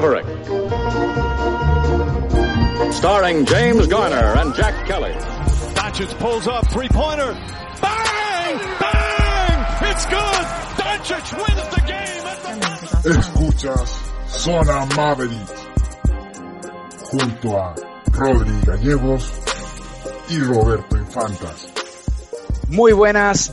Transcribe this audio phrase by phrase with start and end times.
[0.00, 0.26] Maverick.
[2.92, 5.10] Starring James Garner and Jack Kelly.
[5.74, 7.32] Doncic pulls up, three-pointer.
[7.82, 8.58] Bang!
[8.78, 9.66] Bang!
[9.90, 10.46] It's good!
[10.78, 13.90] Doncic wins the game at the Escuchas
[14.38, 15.48] Zona Maverick
[17.10, 17.74] junto a
[18.12, 19.32] Rodri Gallegos
[20.28, 21.72] y Roberto Infantas.
[22.68, 23.52] Muy buenas,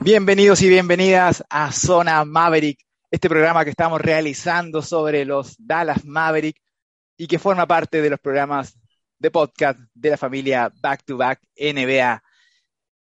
[0.00, 6.60] bienvenidos y bienvenidas a Zona Maverick, este programa que estamos realizando sobre los Dallas Maverick
[7.16, 8.78] y que forma parte de los programas
[9.18, 12.22] de podcast de la familia Back to Back NBA.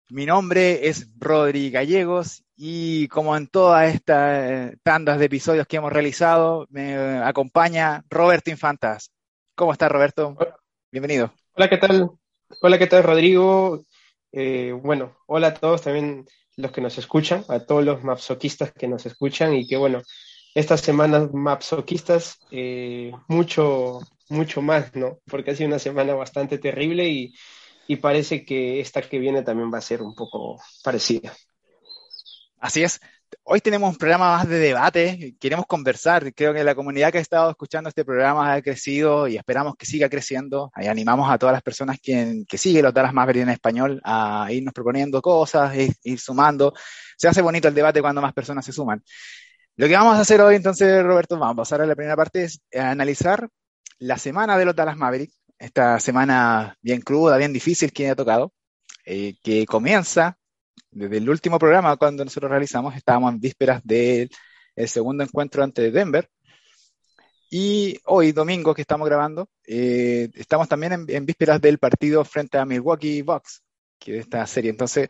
[0.09, 5.77] Mi nombre es Rodri Gallegos y como en todas estas eh, tandas de episodios que
[5.77, 9.11] hemos realizado, me acompaña Roberto Infantas.
[9.55, 10.37] ¿Cómo estás, Roberto?
[10.91, 11.33] Bienvenido.
[11.53, 12.11] Hola, ¿qué tal?
[12.61, 13.83] Hola, ¿qué tal, Rodrigo?
[14.31, 16.25] Eh, bueno, hola a todos también
[16.57, 20.01] los que nos escuchan, a todos los mapsoquistas que nos escuchan y que bueno,
[20.53, 23.99] estas semanas mapsoquistas, eh, mucho,
[24.29, 25.19] mucho más, ¿no?
[25.25, 27.33] Porque ha sido una semana bastante terrible y,
[27.87, 31.33] y parece que esta que viene también va a ser un poco parecida.
[32.59, 32.99] Así es.
[33.43, 36.33] Hoy tenemos un programa más de debate, queremos conversar.
[36.33, 39.85] Creo que la comunidad que ha estado escuchando este programa ha crecido y esperamos que
[39.85, 40.71] siga creciendo.
[40.73, 44.73] Ahí animamos a todas las personas que, siguen los Dallas Mavericks en español a irnos
[44.73, 46.73] proponiendo cosas, ir, ir sumando.
[47.17, 49.03] Se hace bonito el debate cuando más personas se suman.
[49.77, 52.43] Lo que vamos a hacer hoy, entonces, Roberto, vamos a pasar a la primera parte,
[52.45, 53.49] es analizar
[53.99, 58.53] la semana de los Dallas Mavericks, esta semana bien cruda, bien difícil que ha tocado,
[59.05, 60.37] eh, que comienza
[60.95, 64.29] desde el último programa cuando nosotros realizamos, estábamos en vísperas del
[64.87, 66.29] segundo encuentro ante Denver.
[67.51, 72.57] Y hoy, domingo, que estamos grabando, eh, estamos también en, en, vísperas del partido frente
[72.57, 73.61] a Milwaukee Bucks,
[73.99, 74.71] que es esta serie.
[74.71, 75.09] Entonces,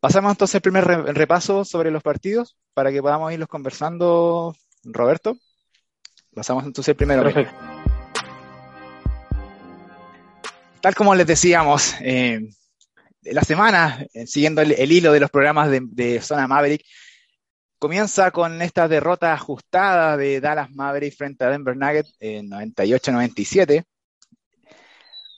[0.00, 5.38] pasamos entonces el primer re repaso sobre los partidos para que podamos irlos conversando, Roberto.
[6.34, 7.22] Pasamos entonces el primero.
[7.22, 7.54] Perfecto.
[10.80, 12.50] Tal como les decíamos, eh,
[13.24, 16.84] la semana, eh, siguiendo el, hilo de los programas de, Zona Maverick,
[17.78, 23.84] comienza con esta derrota ajustada de Dallas Maverick frente a Denver Nuggets en 98-97.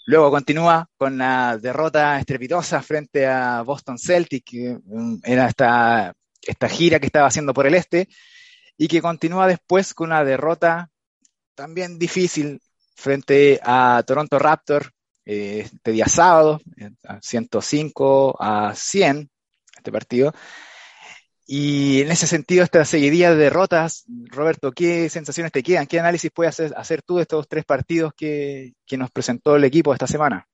[0.07, 6.69] Luego continúa con la derrota estrepitosa frente a Boston Celtics, que um, era esta, esta
[6.69, 8.09] gira que estaba haciendo por el este,
[8.77, 10.91] y que continúa después con una derrota
[11.57, 12.61] también difícil
[12.95, 14.91] frente a Toronto Raptors
[15.27, 16.61] este día sábado,
[17.21, 19.29] 105 a 100,
[19.77, 20.33] este partido.
[21.49, 25.87] Y en ese sentido, esta seguidilla de derrotas, Roberto, ¿qué sensaciones te quedan?
[25.87, 29.93] ¿Qué análisis puedes hacer, tú de estos tres partidos que, que, nos presentó el equipo
[29.93, 30.49] esta semana?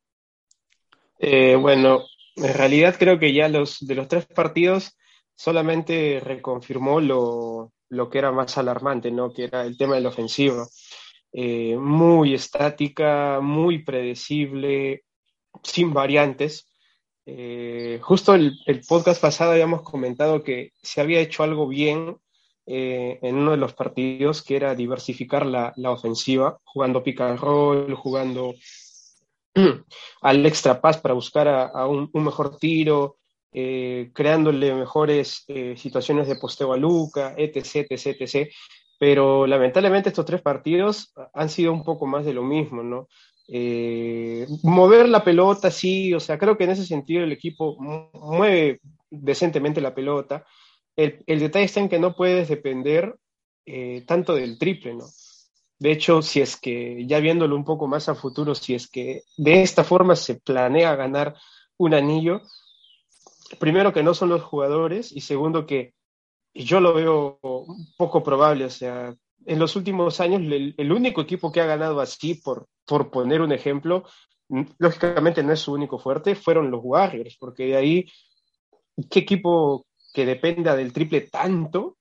[1.19, 2.03] Eh, bueno,
[2.37, 4.99] en realidad creo que ya los de los tres partidos
[5.35, 9.33] solamente reconfirmó lo, lo que era más alarmante, ¿no?
[9.33, 10.69] Que era el tema del ofensivo
[11.33, 15.05] eh, muy estática, muy predecible,
[15.63, 16.69] sin variantes.
[17.25, 22.17] Eh, justo el, el, podcast pasado habíamos comentado que se había hecho algo bien
[22.67, 27.21] eh, en uno de los partidos, que era diversificar la, la ofensiva, jugando pick
[27.97, 28.55] jugando
[30.23, 33.19] al extra pass para buscar a un, un, mejor tiro,
[33.53, 38.53] eh, creándole mejores eh, situaciones de posteo a Luca, etc, etc, etc
[39.03, 43.09] pero lamentablemente estos tres partidos han sido un poco más de lo mismo, ¿no?
[43.49, 48.81] Eh, mover la pelota, sí, o sea, creo que en ese sentido el equipo mueve
[49.11, 50.47] decentemente la pelota.
[50.95, 53.17] El, el detalle está en que no puedes depender
[53.67, 55.07] eh, tanto del triple, ¿no?
[55.81, 59.25] De hecho, si es que, ya viéndolo un poco más a futuro, si es que
[59.37, 61.35] de esta forma se planea ganar
[61.77, 62.41] un anillo,
[63.59, 65.93] primero que no son los jugadores y segundo que
[66.55, 67.39] yo lo veo
[67.97, 68.65] poco probable.
[68.65, 69.15] O sea,
[69.47, 73.53] en los últimos años, el, único equipo que ha ganado así, por, por poner un
[73.53, 74.05] ejemplo,
[74.79, 78.07] lógicamente no es su único fuerte, fueron los Warriors, porque de ahí,
[79.11, 81.97] ¿qué equipo que dependa del triple tanto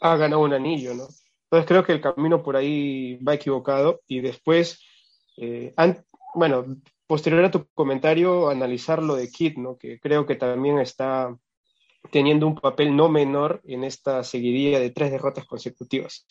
[0.00, 1.08] ha ganado un anillo, no?
[1.44, 4.80] Entonces creo que el camino por ahí va equivocado y después,
[5.38, 5.74] eh,
[6.34, 6.66] bueno,
[7.06, 9.76] posterior a tu comentario, analizar lo de Kid, ¿no?
[9.76, 11.34] Que creo que también está
[12.10, 16.26] teniendo un papel no menor en esta seguidilla de tres derrotas consecutivas.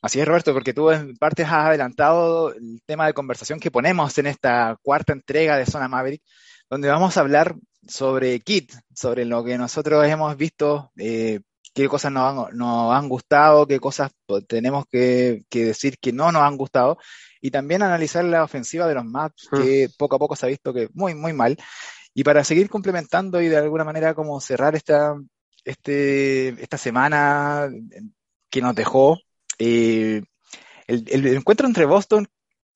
[0.00, 4.16] Así es, Roberto, porque tú en parte has adelantado el tema de conversación que ponemos
[4.18, 6.22] en esta cuarta entrega de Zona Maverick,
[6.70, 7.56] donde vamos a hablar
[7.86, 11.40] sobre Kit, sobre lo que nosotros hemos visto, eh,
[11.74, 14.12] qué cosas nos han, nos han, gustado, qué cosas
[14.46, 16.98] tenemos que, que, decir que no nos han gustado,
[17.40, 20.72] y también analizar la ofensiva de los Maps, que poco a poco se ha visto
[20.72, 21.56] que muy, muy mal.
[22.18, 25.14] Y para seguir complementando y de alguna manera como cerrar esta,
[25.64, 27.70] este, esta semana
[28.50, 29.20] que nos dejó,
[29.56, 30.22] eh,
[30.88, 32.26] el, el encuentro entre Boston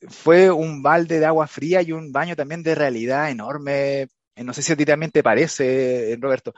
[0.08, 4.06] fue un balde de agua fría y un baño también de realidad enorme.
[4.36, 6.54] No sé si a ti también te parece, Roberto,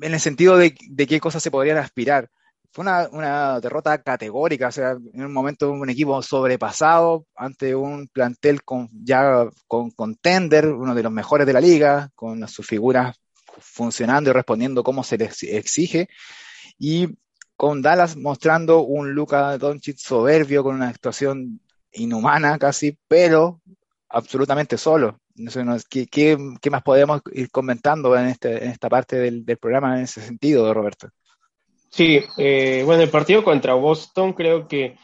[0.00, 2.28] en el sentido de, de qué cosas se podrían aspirar.
[2.72, 8.62] Fue una, derrota categórica, o sea, en un momento un equipo sobrepasado ante un plantel
[8.62, 13.16] con, ya con contender, uno de los mejores de la liga, con sus figuras
[13.58, 16.08] funcionando y respondiendo como se les exige,
[16.78, 17.08] y
[17.56, 21.60] con Dallas mostrando un Luka Doncic soberbio con una actuación
[21.92, 23.60] inhumana casi, pero
[24.08, 25.20] absolutamente solo.
[26.10, 26.36] ¿qué,
[26.70, 31.10] más podemos ir comentando en, este, en esta parte del, programa en ese sentido, Roberto?
[31.90, 34.96] Sí, eh, bueno, el partido contra Boston creo que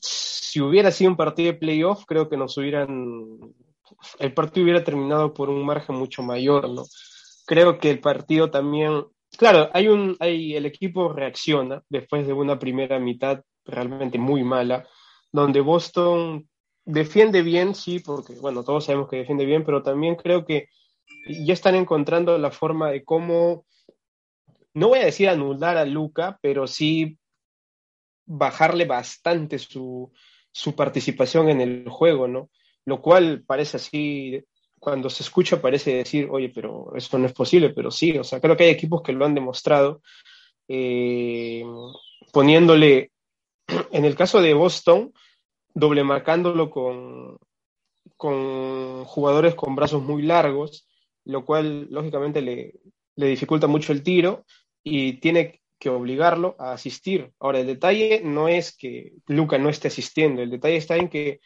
[0.00, 3.38] si hubiera sido un partido de playoff, creo que nos hubieran,
[4.18, 6.84] el partido hubiera terminado por un margen mucho mayor, ¿no?
[7.46, 9.04] Creo que el partido también,
[9.36, 14.86] claro, hay un, hay, el equipo reacciona después de una primera mitad realmente muy mala,
[15.32, 16.48] donde Boston
[16.84, 20.68] defiende bien, sí, porque, bueno, todos sabemos que defiende bien, pero también creo que
[21.26, 23.64] ya están encontrando la forma de cómo,
[24.74, 27.16] no voy a decir anular a Luca, pero sí
[28.26, 30.12] bajarle bastante su,
[30.52, 32.50] su participación en el juego, ¿no?
[32.84, 34.44] Lo cual parece así,
[34.78, 38.40] cuando se escucha parece decir, oye, pero eso no es posible, pero sí, o sea,
[38.40, 40.02] creo que hay equipos que lo han demostrado,
[40.68, 41.64] eh,
[42.32, 43.12] poniéndole,
[43.92, 45.12] en el caso de Boston,
[45.72, 47.38] doble marcándolo con,
[48.16, 50.88] con jugadores con brazos muy largos,
[51.24, 52.80] lo cual lógicamente le,
[53.16, 54.44] le dificulta mucho el tiro
[54.84, 57.32] y tiene que obligarlo a asistir.
[57.40, 61.40] Ahora, el detalle no es que Luca no esté asistiendo, el detalle está en que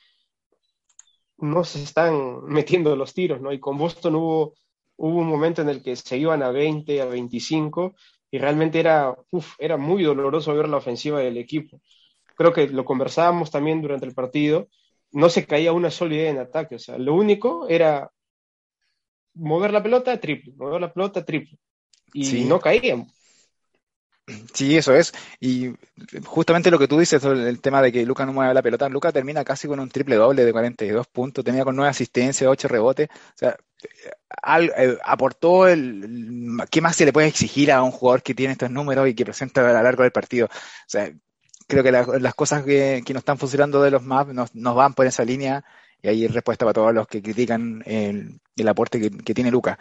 [1.38, 3.52] no se están metiendo los tiros, ¿no?
[3.52, 4.54] Y con Boston hubo,
[4.96, 7.94] hubo un momento en el que se iban a 20, a 25,
[8.30, 11.80] y realmente era, uf, era muy doloroso ver la ofensiva del equipo
[12.38, 14.68] creo que lo conversábamos también durante el partido,
[15.10, 18.12] no se caía una sola idea en ataque, o sea, lo único era
[19.34, 21.58] mover la pelota, triple, mover la pelota, triple,
[22.12, 23.08] y no caían.
[24.52, 25.12] Sí, eso es.
[25.40, 25.72] Y
[26.24, 28.88] justamente lo que tú dices sobre el tema de que Luca no mueve la pelota,
[28.88, 32.68] Luca termina casi con un triple doble de 42 puntos, tenía con 9 asistencias, 8
[32.68, 33.08] rebotes.
[33.10, 33.56] O sea,
[34.76, 38.70] eh, aportó el, ¿Qué más se le puede exigir a un jugador que tiene estos
[38.70, 40.46] números y que presenta a lo largo del partido?
[40.46, 40.50] O
[40.86, 41.10] sea,
[41.66, 44.94] creo que las cosas que, que no están funcionando de los maps nos, nos, van
[44.94, 45.64] por esa línea
[46.02, 49.78] y ahí respuesta para todos los que critican el, aporte que, tiene Luca.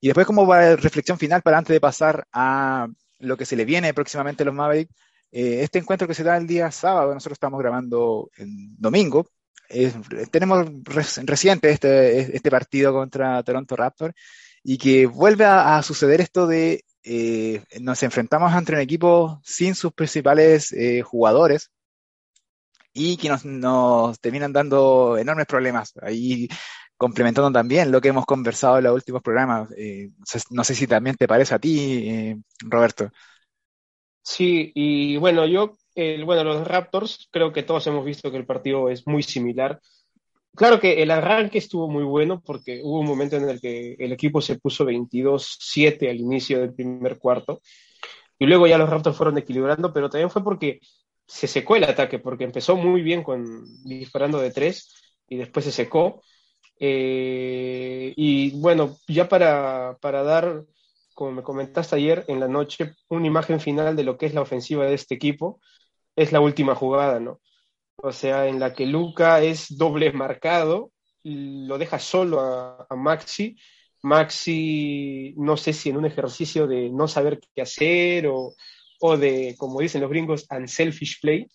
[0.00, 2.88] Y después como reflexión final para antes de pasar a
[3.18, 4.94] lo que se le viene próximamente a los Mavericks,
[5.32, 9.28] eh, este encuentro que se da el día sábado, nosotros estamos grabando el domingo,
[9.68, 9.92] eh,
[10.30, 14.14] tenemos reciente este, este partido contra Toronto Raptors
[14.62, 19.74] y que vuelve a, a suceder esto de eh, nos enfrentamos ante un equipo sin
[19.74, 21.70] sus principales eh, jugadores
[22.94, 25.92] y que nos, nos, terminan dando enormes problemas.
[26.00, 26.48] Ahí
[27.04, 29.70] complementando también lo que hemos conversado en los últimos programas.
[29.76, 30.08] Eh,
[30.50, 33.10] no sé si también te parece a ti, eh, Roberto.
[34.22, 35.76] Sí, y bueno, yo,
[36.24, 39.80] bueno, los Raptors, creo que todos hemos visto que el partido es muy similar.
[40.56, 44.12] Claro que el arranque estuvo muy bueno porque hubo un momento en el que el
[44.12, 47.60] equipo se puso 22-7 al inicio del primer cuarto
[48.38, 50.80] y luego ya los Raptors fueron equilibrando, pero también fue porque
[51.26, 55.72] se secó el ataque, porque empezó muy bien con disparando de tres y después se
[55.72, 56.22] secó.
[56.78, 60.64] Eh, y bueno, ya para, para dar,
[61.14, 64.42] como me comentaste ayer en la noche, una imagen final de lo que es la
[64.42, 65.60] ofensiva de este equipo,
[66.16, 67.40] es la última jugada, ¿no?
[68.04, 73.56] o sea, en la que Luca es doble marcado, lo deja solo a, a, Maxi.
[74.02, 78.54] Maxi, no sé si en un ejercicio de no saber qué hacer o,
[79.00, 81.48] o de, como dicen los gringos, unselfish play,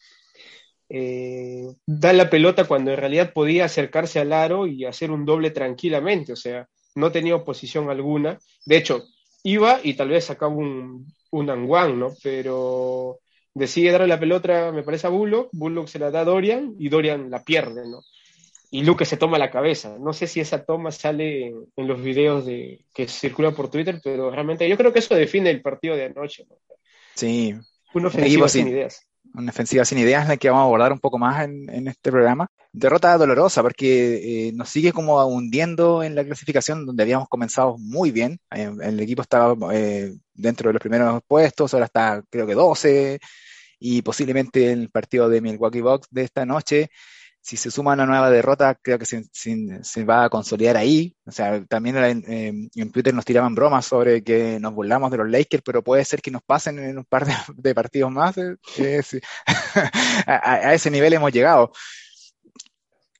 [0.89, 5.51] eh, da la pelota cuando en realidad podía acercarse al aro y hacer un doble
[5.51, 8.39] tranquilamente, o sea, no tenía oposición alguna.
[8.65, 9.05] De hecho,
[9.43, 12.13] iba y tal vez sacaba un, un anguán, ¿no?
[12.23, 13.19] Pero
[13.53, 16.89] decide darle la pelota, me parece, a Bullock, Bullock se la da a Dorian y
[16.89, 18.01] Dorian la pierde, ¿no?
[18.71, 19.97] Y Luke se toma la cabeza.
[19.99, 23.99] No sé si esa toma sale en, en los videos de, que circulan por Twitter,
[24.03, 26.45] pero realmente yo creo que eso define el partido de anoche.
[26.47, 26.55] ¿no?
[27.15, 27.55] Sí.
[27.95, 30.99] Una ofensiva sin, sin ideas una ofensiva sin ideas, la que vamos a abordar un
[30.99, 32.49] poco más en, en este programa.
[32.71, 38.11] Derrota dolorosa porque eh, nos sigue como hundiendo en la clasificación donde habíamos comenzado muy
[38.11, 38.39] bien.
[38.51, 43.19] El equipo estaba eh, dentro de los primeros puestos, ahora está creo que 12
[43.79, 46.91] y posiblemente el partido de Milwaukee Bucks de esta noche
[47.41, 51.15] si se suma una nueva derrota, creo que se, se, se va a consolidar ahí.
[51.25, 55.17] O sea, también en, eh, en, Twitter nos tiraban bromas sobre que nos burlamos de
[55.17, 58.37] los Lakers, pero puede ser que nos pasen en un par de, de partidos más.
[58.37, 59.19] Eh, eh, sí.
[60.27, 61.71] a, a, ese nivel hemos llegado.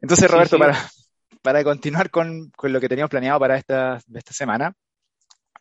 [0.02, 0.68] Entonces, Roberto, sí, sí.
[0.68, 0.90] Para,
[1.42, 4.74] para continuar con, con, lo que teníamos planeado para esta, esta semana,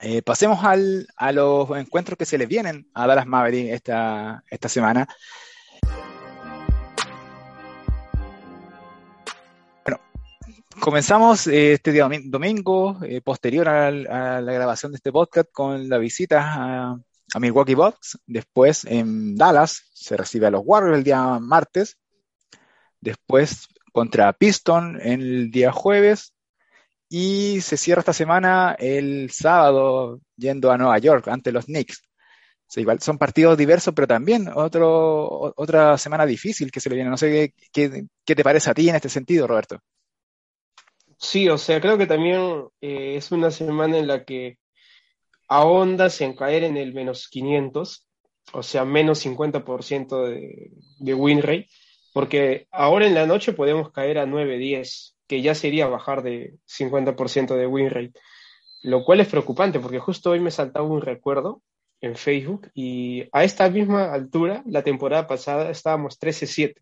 [0.01, 4.69] eh, pasemos al, a los encuentros que se les vienen a Dallas Maverick esta, esta
[4.69, 5.09] semana.
[10.81, 15.99] Comenzamos eh, este día domingo, eh, posterior a, la grabación de este podcast, con la
[15.99, 16.99] visita a,
[17.39, 18.19] Milwaukee Bucks.
[18.27, 21.99] Después en Dallas se recibe a los Warriors el día martes.
[23.01, 26.33] Después contra Piston el día jueves
[27.09, 32.03] y se cierra esta semana el sábado yendo a Nueva York ante los Knicks.
[32.67, 37.11] Sea, igual son partidos diversos, pero también otro, otra semana difícil que se le viene.
[37.11, 39.81] No sé qué, qué, qué te parece a ti en este sentido, Roberto.
[41.19, 44.59] Sí, o sea, creo que también eh, es una semana en la que
[45.49, 48.07] ahondas en caer en el menos 500,
[48.53, 51.69] o sea, menos 50% de, de win rate,
[52.13, 57.57] porque ahora en la noche podemos caer a 9-10 que ya sería bajar de 50%
[57.57, 58.15] de win rate,
[58.83, 61.63] lo cual es preocupante porque justo hoy me saltaba un recuerdo
[62.01, 66.77] en Facebook y a esta misma altura, la temporada pasada estábamos 13-7.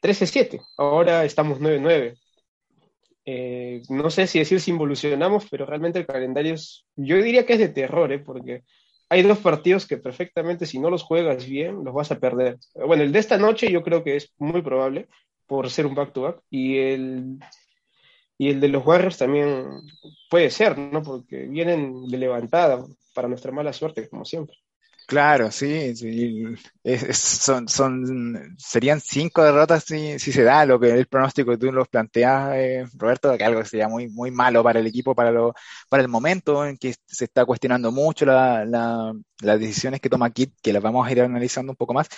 [0.00, 2.16] 13-7, ahora estamos 9-9.
[3.28, 7.54] Eh, no sé si decir si involucionamos, pero realmente el calendario es, yo diría que
[7.54, 8.20] es de terror, ¿eh?
[8.20, 8.62] porque
[9.08, 12.58] hay dos partidos que perfectamente si no los juegas bien, los vas a perder.
[12.74, 15.08] Bueno, el de esta noche yo creo que es muy probable,
[15.46, 16.36] por ser un back-to-back.
[16.36, 17.38] -back, y, el,
[18.38, 19.66] y el de los Warriors también
[20.30, 21.02] puede ser, ¿no?
[21.02, 24.56] Porque vienen de levantada para nuestra mala suerte, como siempre.
[25.06, 25.94] Claro, sí,
[27.12, 27.68] son,
[28.58, 32.84] serían cinco derrotas si, se da lo que el pronóstico que tú nos planteas, eh,
[32.94, 35.54] Roberto, que algo sería muy, muy malo para el equipo, para, lo,
[35.88, 40.30] para el momento en que se está cuestionando mucho la, la, las decisiones que toma
[40.30, 42.08] Kit, que las vamos a ir analizando un poco más,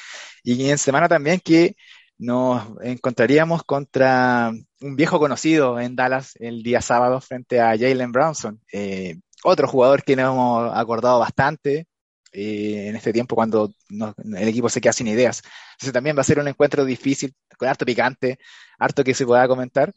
[0.43, 1.77] y en semana también que
[2.17, 8.63] nos encontraríamos contra un viejo conocido en Dallas el día sábado frente a Jalen Brownson,
[8.73, 11.87] eh, otro jugador que nos hemos acordado bastante
[12.33, 15.43] eh, en este tiempo cuando no, el equipo se queda sin ideas.
[15.73, 18.39] Entonces también va a ser un encuentro difícil, con harto picante,
[18.79, 19.93] harto que se pueda comentar.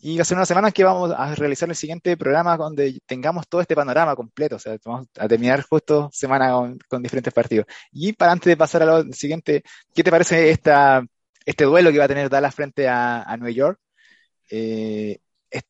[0.00, 3.46] Y va a ser una semana que vamos a realizar el siguiente programa donde tengamos
[3.48, 4.56] todo este panorama completo.
[4.56, 7.66] O sea, vamos a terminar justo semana con, con diferentes partidos.
[7.92, 9.62] Y para antes de pasar a lo siguiente,
[9.94, 11.04] ¿qué te parece esta
[11.46, 13.78] este duelo que va a tener Dallas frente a, a New York,
[14.50, 15.18] eh,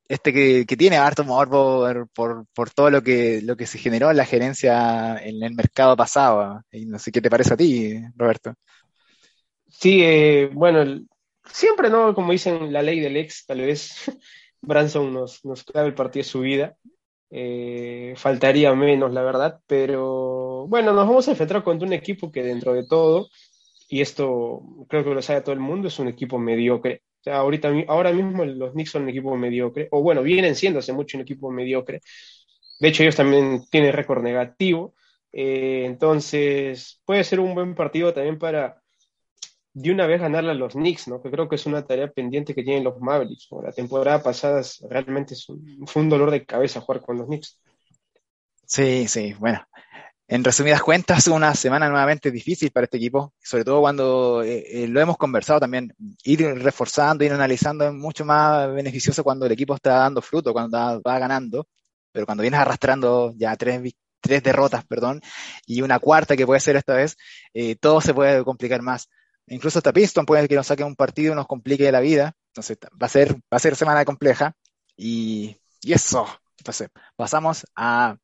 [0.09, 4.17] este que, tiene harto amor por, por, todo lo que, lo que se generó en
[4.17, 6.63] la gerencia en el mercado pasado.
[6.71, 8.55] Y no sé qué te parece a ti, Roberto.
[9.69, 11.05] Sí, eh, bueno,
[11.45, 12.15] siempre, ¿no?
[12.15, 13.95] Como dicen, la ley del ex, tal vez
[14.61, 16.77] Branson nos, nos clave el partido de su vida.
[17.31, 22.43] Eh, faltaría menos, la verdad, pero bueno, nos vamos a enfrentar contra un equipo que
[22.43, 23.29] dentro de todo
[23.93, 27.03] y esto creo que lo sabe todo el mundo, es un equipo mediocre.
[27.23, 30.81] O sea, ahorita, ahora mismo los Knicks son un equipo mediocre, o bueno, vienen siendo
[30.81, 32.01] hace mucho un equipo mediocre.
[32.81, 34.95] De hecho, ellos también tienen récord negativo.
[35.33, 38.83] Eh, entonces, puede ser un buen partido también para
[39.73, 41.23] de una vez ganarle a los Knicks, ¿no?
[41.23, 43.47] Que creo que es una tarea pendiente que tienen los Mavericks.
[43.63, 44.61] La temporada pasada
[44.91, 45.37] realmente
[45.87, 47.61] fue un dolor de cabeza jugar con los Knicks.
[48.67, 49.65] Sí, sí, bueno,
[50.33, 54.89] en resumidas cuentas, una semana nuevamente difícil para este equipo, sobre todo cuando eh, eh,
[54.89, 59.75] lo hemos conversado también, ir reforzando, ir analizando es mucho más beneficioso cuando el equipo
[59.75, 61.69] está dando fruto, cuando va, va ganando,
[62.13, 65.21] pero cuando vienes arrastrando ya tres, tres derrotas, perdón,
[65.67, 67.19] y una cuarta que puede ser esta vez,
[67.53, 69.11] eh, todo se puede complicar más.
[69.49, 72.79] Incluso hasta Piston puede que nos saque un partido y nos complique la vida, entonces
[72.81, 74.55] va a ser, va a ser semana compleja,
[74.97, 78.17] y, y eso, entonces pasamos a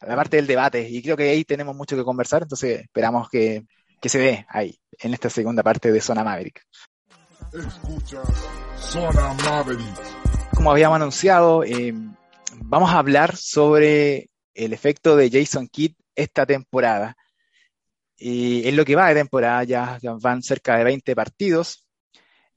[0.00, 3.28] a la parte del debate y creo que ahí tenemos mucho que conversar, entonces esperamos
[3.28, 3.64] que,
[4.00, 6.62] que se dé ahí, en esta segunda parte de Zona Maverick.
[7.52, 8.28] Escuchas
[8.76, 10.54] Zona Maverick.
[10.54, 11.92] Como habíamos anunciado, eh,
[12.56, 17.16] vamos a hablar sobre el efecto de Jason Kidd esta temporada.
[18.16, 21.86] Y en lo que va de temporada ya van cerca de 20 partidos,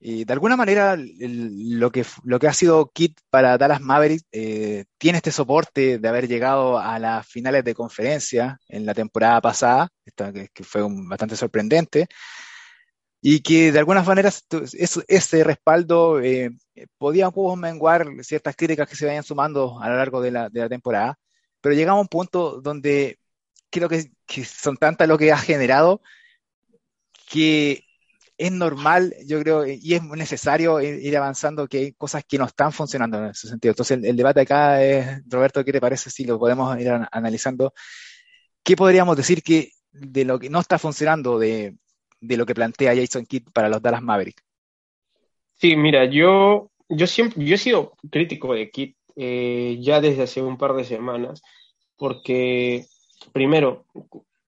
[0.06, 4.26] y de alguna manera, el, lo, que, lo que ha sido Kit para Dallas Mavericks
[4.32, 9.40] eh, tiene este soporte de haber llegado a las finales de conferencia en la temporada
[9.40, 12.06] pasada, esta, que, que, fue un, bastante sorprendente,
[13.22, 14.44] y que de algunas maneras
[14.74, 16.50] es, ese respaldo eh,
[16.98, 20.50] podía un poco menguar ciertas críticas que se vayan sumando a lo largo de la,
[20.50, 21.18] de la temporada,
[21.62, 23.18] pero llegamos a un punto donde
[23.70, 26.02] creo que, que son tantas lo que ha generado
[27.26, 27.84] que
[28.36, 32.72] es normal, yo creo, y es necesario ir avanzando, que hay cosas que no están
[32.72, 33.72] funcionando en ese sentido.
[33.72, 37.72] Entonces, el, debate acá es, Roberto, ¿qué te parece si lo podemos ir analizando?
[38.62, 41.76] ¿Qué podríamos decir que de lo que no está funcionando de,
[42.20, 44.42] de lo que plantea Jason Kidd para los Dallas Mavericks?
[45.54, 50.42] Sí, mira, yo, yo siempre, yo he sido crítico de Kidd eh, ya desde hace
[50.42, 51.42] un par de semanas,
[51.96, 52.86] porque
[53.32, 53.86] primero,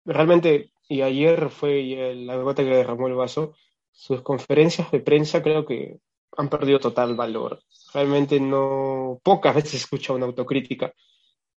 [0.04, 3.54] realmente, y ayer fue la gota que derramó el vaso,
[3.96, 5.98] sus conferencias de prensa creo que
[6.36, 7.60] han perdido total valor.
[7.94, 10.92] Realmente no, pocas veces escucha una autocrítica.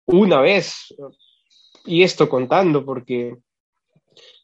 [0.05, 0.95] Una vez,
[1.85, 3.37] y esto contando, porque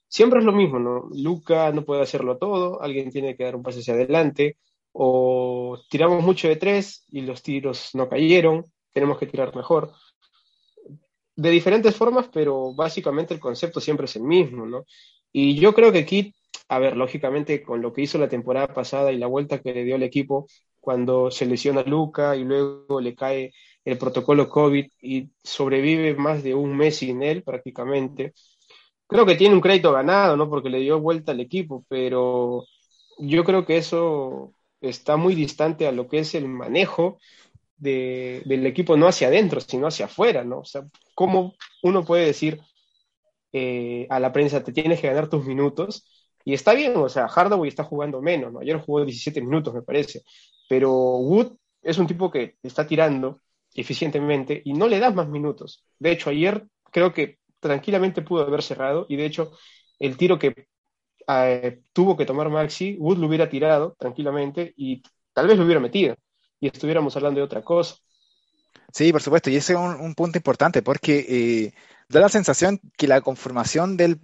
[0.08, 1.08] siempre es lo mismo, ¿no?
[1.14, 4.58] Luca no puede hacerlo todo, alguien tiene que dar un paso hacia adelante,
[4.92, 9.94] o tiramos mucho de tres y los tiros no cayeron, tenemos que tirar mejor.
[11.36, 14.86] De diferentes formas, pero básicamente el concepto siempre es el mismo, ¿no?
[15.32, 16.36] Y yo creo que Kit,
[16.76, 19.84] a ver, lógicamente con lo que hizo la temporada pasada y la vuelta que le
[19.84, 20.48] dio el equipo
[20.80, 23.54] cuando se lesiona Luca y luego le cae
[23.86, 28.34] el protocolo COVID y sobrevive más de un mes sin él prácticamente,
[29.08, 30.50] creo que tiene un crédito ganado, ¿no?
[30.50, 32.66] Porque le dio vuelta al equipo, pero
[33.20, 37.20] yo creo que eso está muy distante a lo que es el manejo
[37.78, 40.60] del equipo, no hacia adentro, sino hacia afuera, ¿no?
[40.60, 40.84] O sea,
[41.16, 41.54] ¿cómo
[41.84, 42.62] uno puede decir
[43.52, 46.23] eh, a la prensa, te tienes que ganar tus minutos?
[46.46, 48.60] Y está bien, o sea, Hardaway está jugando menos, ¿no?
[48.60, 50.24] Ayer jugó 17 minutos, me parece,
[50.70, 53.42] pero Wood es un tipo que está tirando
[53.74, 55.86] eficientemente y no le das más minutos.
[56.00, 59.52] De hecho, ayer creo que tranquilamente pudo haber cerrado y de hecho
[60.00, 60.68] el tiro que
[61.28, 65.02] eh, tuvo que tomar Maxi, Wood lo hubiera tirado tranquilamente y
[65.34, 66.16] tal vez lo hubiera metido
[66.60, 67.96] y estuviéramos hablando de otra cosa.
[68.94, 71.74] Sí, por supuesto, y ese es un, punto importante porque eh,
[72.10, 74.20] da la sensación que la conformación de,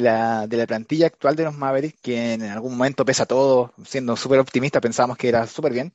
[0.00, 4.14] la, de, la, plantilla actual de los Mavericks, que en algún momento pesa todo, siendo
[4.16, 5.92] súper optimista, pensamos que era súper bien,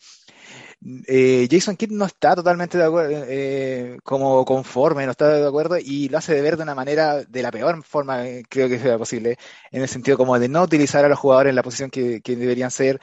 [1.07, 5.77] eh, Jason Kidd no está totalmente de acuerdo, eh, como conforme, no está de acuerdo
[5.77, 8.79] y lo hace de ver de una manera, de la peor forma, eh, creo que
[8.79, 9.37] sea posible,
[9.71, 12.71] en el sentido como de no utilizar a los jugadores en la posición que, deberían
[12.71, 13.01] ser,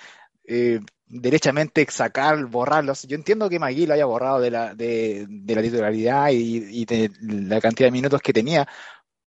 [1.06, 3.02] derechamente sacar, borrarlos.
[3.04, 7.60] Yo entiendo que Magui lo haya borrado de la, de, la titularidad y, de la
[7.60, 8.66] cantidad de minutos que tenía,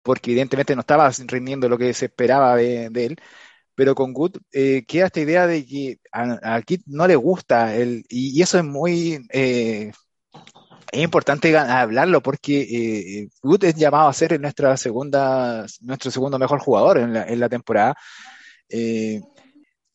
[0.02, 3.18] porque evidentemente no estaba rindiendo lo que se esperaba de él
[3.76, 8.04] pero con Good eh, queda esta idea de que a, Kit no le gusta, el,
[8.08, 9.92] y, eso es muy eh,
[10.90, 16.58] es importante hablarlo porque eh, Good es llamado a ser nuestra segunda, nuestro segundo mejor
[16.60, 17.94] jugador en la, en la temporada.
[18.68, 19.20] Eh,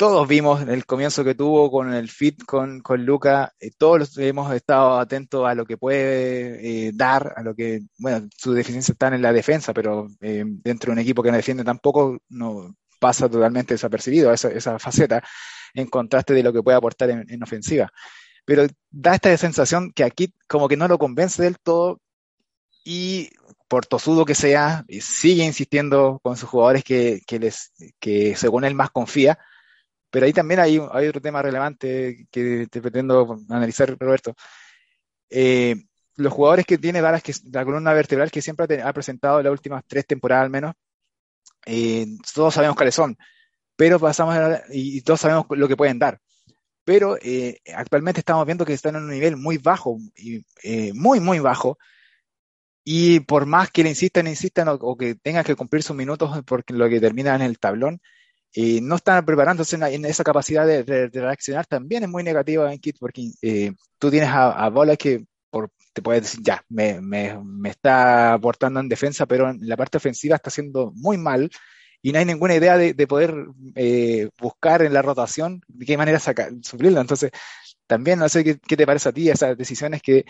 [0.02, 4.98] todos vimos el comienzo que tuvo con el fit con, con Luca, todos hemos estado
[4.98, 9.32] atentos a lo que puede dar, a lo que, bueno, sus deficiencias están en la
[9.32, 14.50] defensa, pero dentro de un equipo que no defiende tampoco, no, pasa totalmente desapercibido esa,
[14.50, 15.22] esa faceta
[15.76, 17.92] en contraste de lo que puede aportar en, ofensiva.
[18.44, 22.02] Pero da esta sensación que aquí como que no lo convence del todo
[22.84, 23.30] y
[23.68, 28.74] por tosudo que sea, sigue insistiendo con sus jugadores que, que, les, que según él
[28.74, 29.38] más confía.
[30.12, 34.36] Pero ahí también hay, otro tema relevante que te pretendo analizar, Roberto.
[35.30, 35.76] Eh,
[36.18, 39.52] los jugadores que tiene Dallas, que la columna vertebral que siempre ha presentado en las
[39.52, 40.76] últimas tres temporadas al menos,
[41.66, 43.18] eh, todos sabemos cuáles son,
[43.76, 44.36] pero pasamos
[44.70, 46.20] y todos sabemos lo que pueden dar.
[46.84, 49.98] Pero eh, actualmente estamos viendo que están en un nivel muy bajo,
[50.64, 51.78] eh, muy, muy bajo,
[52.84, 56.74] y por más que le insistan, insistan o, que tengan que cumplir sus minutos porque
[56.74, 58.02] lo que termina en el tablón,
[58.56, 63.32] no están preparándose en, esa capacidad de, reaccionar también es muy negativa en Kit porque
[63.98, 65.26] tú tienes a, a bolas que
[65.94, 69.98] te puedes decir, ya, me, me, me, está aportando en defensa, pero en la parte
[69.98, 71.50] ofensiva está haciendo muy mal
[72.02, 73.34] y no hay ninguna idea de, de poder
[73.76, 77.02] eh, buscar en la rotación de qué manera sacar, suplirla.
[77.02, 77.32] Entonces,
[77.88, 80.26] también no sé qué, qué, te parece a ti esas decisiones que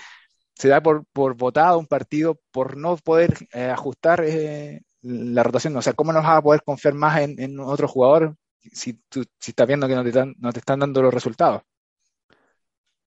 [0.55, 5.75] se da por, por votado un partido por no poder eh, ajustar eh, la rotación.
[5.77, 9.51] O sea, ¿cómo nos vas a poder confiar más en, otro jugador si, tú, si
[9.51, 11.61] estás viendo que no te, están, no te están dando los resultados?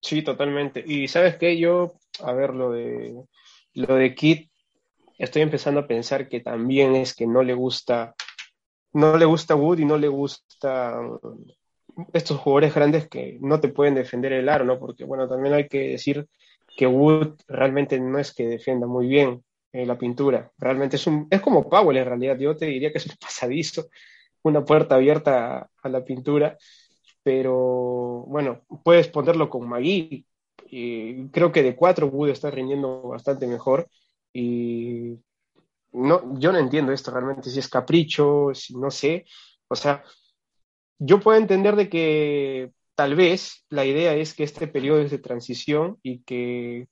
[0.01, 0.83] Sí, totalmente.
[0.85, 3.15] Y sabes qué, yo, a ver, lo de,
[3.73, 4.51] lo de Kit,
[5.17, 8.13] estoy empezando a pensar que también es que no le gusta,
[8.93, 10.99] no le gusta Wood y no le gusta
[12.13, 14.79] estos jugadores grandes que no te pueden defender el aro, ¿no?
[14.79, 16.27] Porque, bueno, también hay que decir
[16.77, 19.43] que Wood realmente no es que defienda muy bien
[19.75, 20.51] eh, la pintura.
[20.57, 22.37] Realmente es, un, es como Powell en realidad.
[22.37, 23.87] Yo te diría que es un pasadizo,
[24.43, 26.57] una puerta abierta a la pintura
[27.25, 30.27] pero bueno, puedes ponerlo con Magui.
[31.31, 33.89] Creo que de cuatro Wood está rindiendo bastante mejor.
[34.31, 35.17] Y
[35.91, 39.25] no, yo no entiendo esto realmente, si es capricho, si no sé.
[39.67, 40.03] O sea,
[40.99, 45.17] yo puedo entender de que tal vez la idea es que este periodo es de
[45.17, 46.89] transición y que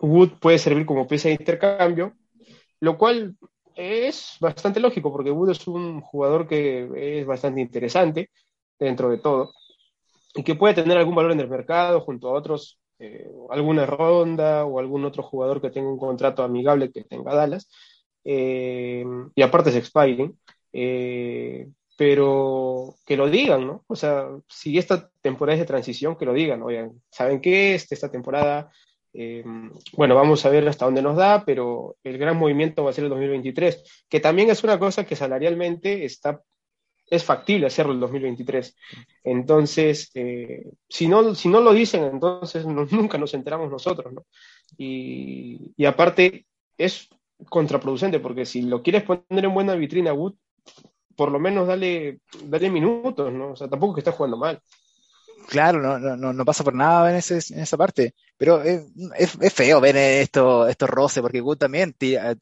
[0.00, 2.16] Wood puede servir como pieza de intercambio,
[2.80, 3.36] lo cual
[3.74, 8.30] es bastante lógico porque Wood es un jugador que es bastante interesante
[8.78, 9.52] dentro de todo
[10.34, 14.64] y que puede tener algún valor en el mercado junto a otros, eh, alguna ronda
[14.64, 17.68] o algún otro jugador que tenga un contrato amigable que tenga Dallas.
[18.24, 20.36] Eh, y aparte es expiring.
[20.72, 23.84] Eh, pero que lo digan, ¿no?
[23.86, 27.74] O sea, si esta temporada es de transición, que lo digan, oigan, ¿saben qué?
[27.74, 28.70] Este, esta temporada,
[29.92, 33.04] bueno, vamos a ver hasta dónde nos da, pero el gran movimiento va a ser
[33.04, 36.42] el 2023, que también es una cosa que salarialmente está
[37.10, 38.76] es factible hacerlo en 2023.
[39.24, 44.24] Entonces, eh, si, no, si no lo dicen, entonces nunca nos enteramos nosotros, ¿no?
[44.76, 46.46] Y, y, aparte,
[46.76, 47.08] es
[47.48, 50.34] contraproducente, porque si lo quieres poner en buena vitrina, Wood,
[51.16, 53.52] por lo menos dale, dale minutos, ¿no?
[53.52, 54.60] O sea, tampoco que estés jugando mal.
[55.48, 58.14] Claro, no, no, no pasa por nada en, ese, en esa parte.
[58.36, 58.82] Pero es,
[59.52, 61.94] feo ver esto, estos roces, porque Wood también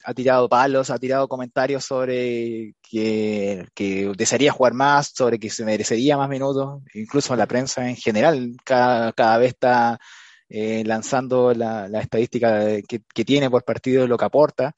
[0.04, 3.66] ha tirado palos, ha tirado comentarios sobre que,
[4.16, 9.12] desearía jugar más, sobre que se merecería más minutos, incluso la prensa en general cada,
[9.12, 9.98] cada vez está
[10.48, 14.74] eh, lanzando la, estadística que, tiene por partido, lo que aporta.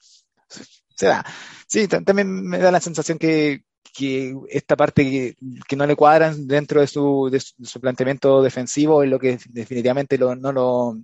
[0.95, 1.25] Se da.
[1.67, 5.35] Sí, también me da la sensación que, que esta parte
[5.67, 10.17] que, no le cuadran dentro de su, de su, planteamiento defensivo es lo que definitivamente
[10.17, 10.97] lo, no lo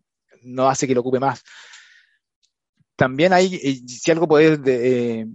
[0.43, 1.43] no hace que lo ocupe más.
[2.95, 5.27] También hay, eh, si algo puede eh,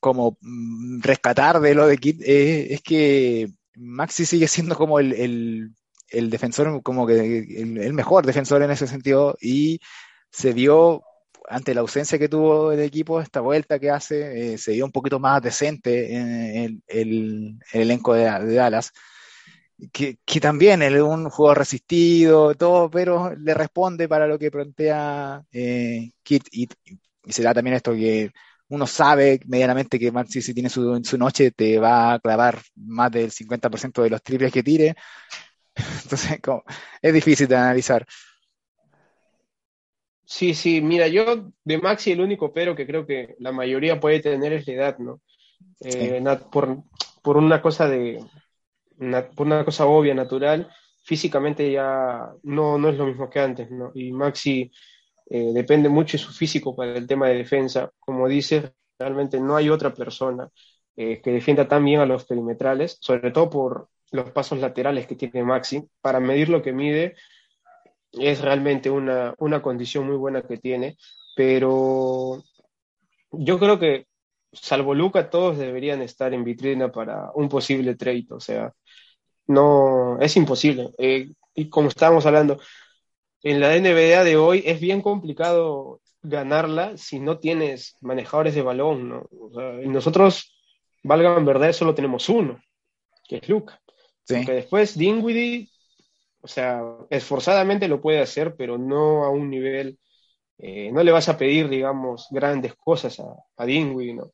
[0.00, 5.12] como mm, rescatar de lo de Kit, eh, es que Maxi sigue siendo como el,
[5.12, 5.70] el,
[6.08, 9.80] el defensor, como que el, el, mejor defensor en ese sentido y
[10.30, 11.02] se vio
[11.52, 14.92] ante la ausencia que tuvo el equipo, esta vuelta que hace, eh, se dio un
[14.92, 18.92] poquito más decente en el, elenco de, Dallas.
[19.92, 25.42] Que, que, también es un juego resistido, todo, pero le responde para lo que plantea
[25.52, 26.44] eh, Kit.
[26.52, 28.30] Y, y, se da también esto que
[28.68, 33.10] uno sabe medianamente que Maxi si tiene su, su noche te va a clavar más
[33.10, 34.94] del 50% de los triples que tire.
[36.04, 36.38] Entonces,
[37.02, 38.06] es difícil de analizar.
[40.34, 44.18] Sí, sí, mira, yo de Maxi el único pero que creo que la mayoría puede
[44.20, 45.20] tener es la edad, ¿no?
[45.80, 46.84] Eh, por,
[47.22, 48.18] por, una cosa de,
[49.36, 50.70] por una cosa obvia, natural,
[51.04, 53.92] físicamente ya no, no es lo mismo que antes, ¿no?
[53.94, 54.72] Y Maxi
[55.28, 57.90] eh, depende mucho de su físico para el tema de defensa.
[58.00, 60.48] Como dices, realmente no hay otra persona
[60.96, 65.14] eh, que defienda tan bien a los perimetrales, sobre todo por los pasos laterales que
[65.14, 65.86] tiene Maxi.
[66.00, 67.16] Para medir lo que mide,
[68.12, 70.96] es realmente una, una condición muy buena que tiene,
[71.34, 72.42] pero
[73.32, 74.06] yo creo que
[74.52, 78.26] salvo Luca, todos deberían estar en vitrina para un posible trade.
[78.30, 78.72] O sea,
[79.46, 80.90] no, es imposible.
[80.98, 82.60] Eh, y como estábamos hablando,
[83.42, 89.08] en la NBA de hoy es bien complicado ganarla si no tienes manejadores de balón,
[89.08, 89.26] ¿no?
[89.40, 90.54] O sea, nosotros,
[91.02, 92.60] valga en verdad, solo tenemos uno,
[93.28, 93.80] que es Luca.
[94.24, 94.36] Sí.
[94.36, 95.68] Porque después Dinwiddie
[96.42, 99.98] o sea, esforzadamente lo puede hacer, pero no a un nivel,
[100.58, 104.32] eh, no le vas a pedir, digamos, grandes cosas a, a Dinwiddie, ¿no?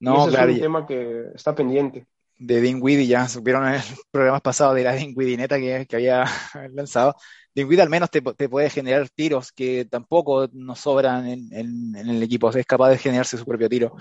[0.00, 2.06] No, claro, es un tema que está pendiente.
[2.38, 6.24] De Dinwiddie, ya supieron en el programa pasado de la Dinwiddie neta que, que había
[6.72, 7.14] lanzado.
[7.54, 12.08] Dinwiddie al menos te, te, puede generar tiros que tampoco nos sobran en, en, en,
[12.08, 13.94] el equipo, es capaz de generarse su propio tiro.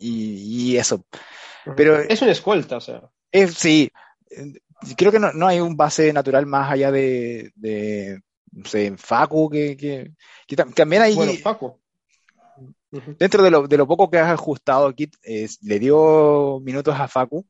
[0.00, 1.04] Y, y eso.
[1.76, 3.02] Pero, es una escolta, o sea.
[3.32, 3.90] Es, sí,
[4.96, 8.20] creo que no, no, hay un base natural más allá de, de
[8.52, 10.12] no sé, Facu, que, que,
[10.46, 11.14] que también hay...
[11.14, 11.78] Bueno, Facu.
[12.90, 15.10] Dentro de lo, de lo poco que has ajustado aquí,
[15.62, 17.44] le dio minutos a Facu.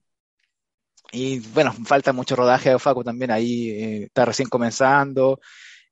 [1.13, 5.41] Y bueno, falta mucho rodaje a Facu también, ahí eh, está recién comenzando.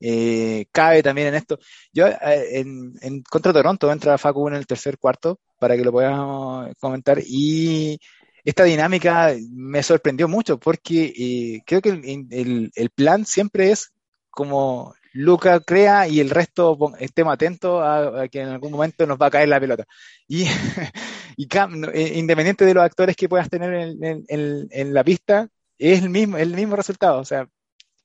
[0.01, 1.59] Eh, cabe también en esto.
[1.92, 5.92] Yo eh, en, en, contra Toronto entra Facu en el tercer cuarto para que lo
[5.92, 7.99] podamos comentar y
[8.47, 13.93] esta dinámica me sorprendió mucho porque eh, creo que el, plan siempre es
[14.31, 19.27] como Luca crea y el resto estemos atentos a, que en algún momento nos va
[19.27, 19.85] a caer la pelota.
[20.29, 20.45] Y,
[21.37, 26.55] eh, independiente de los actores que puedas tener en, la pista, es el mismo, el
[26.55, 27.19] mismo resultado.
[27.19, 27.49] O sea,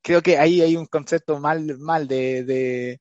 [0.01, 2.99] creo que ahí hay un concepto mal, mal de,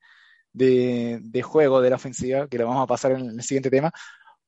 [0.53, 3.90] de juego de la ofensiva, que lo vamos a pasar en el siguiente tema,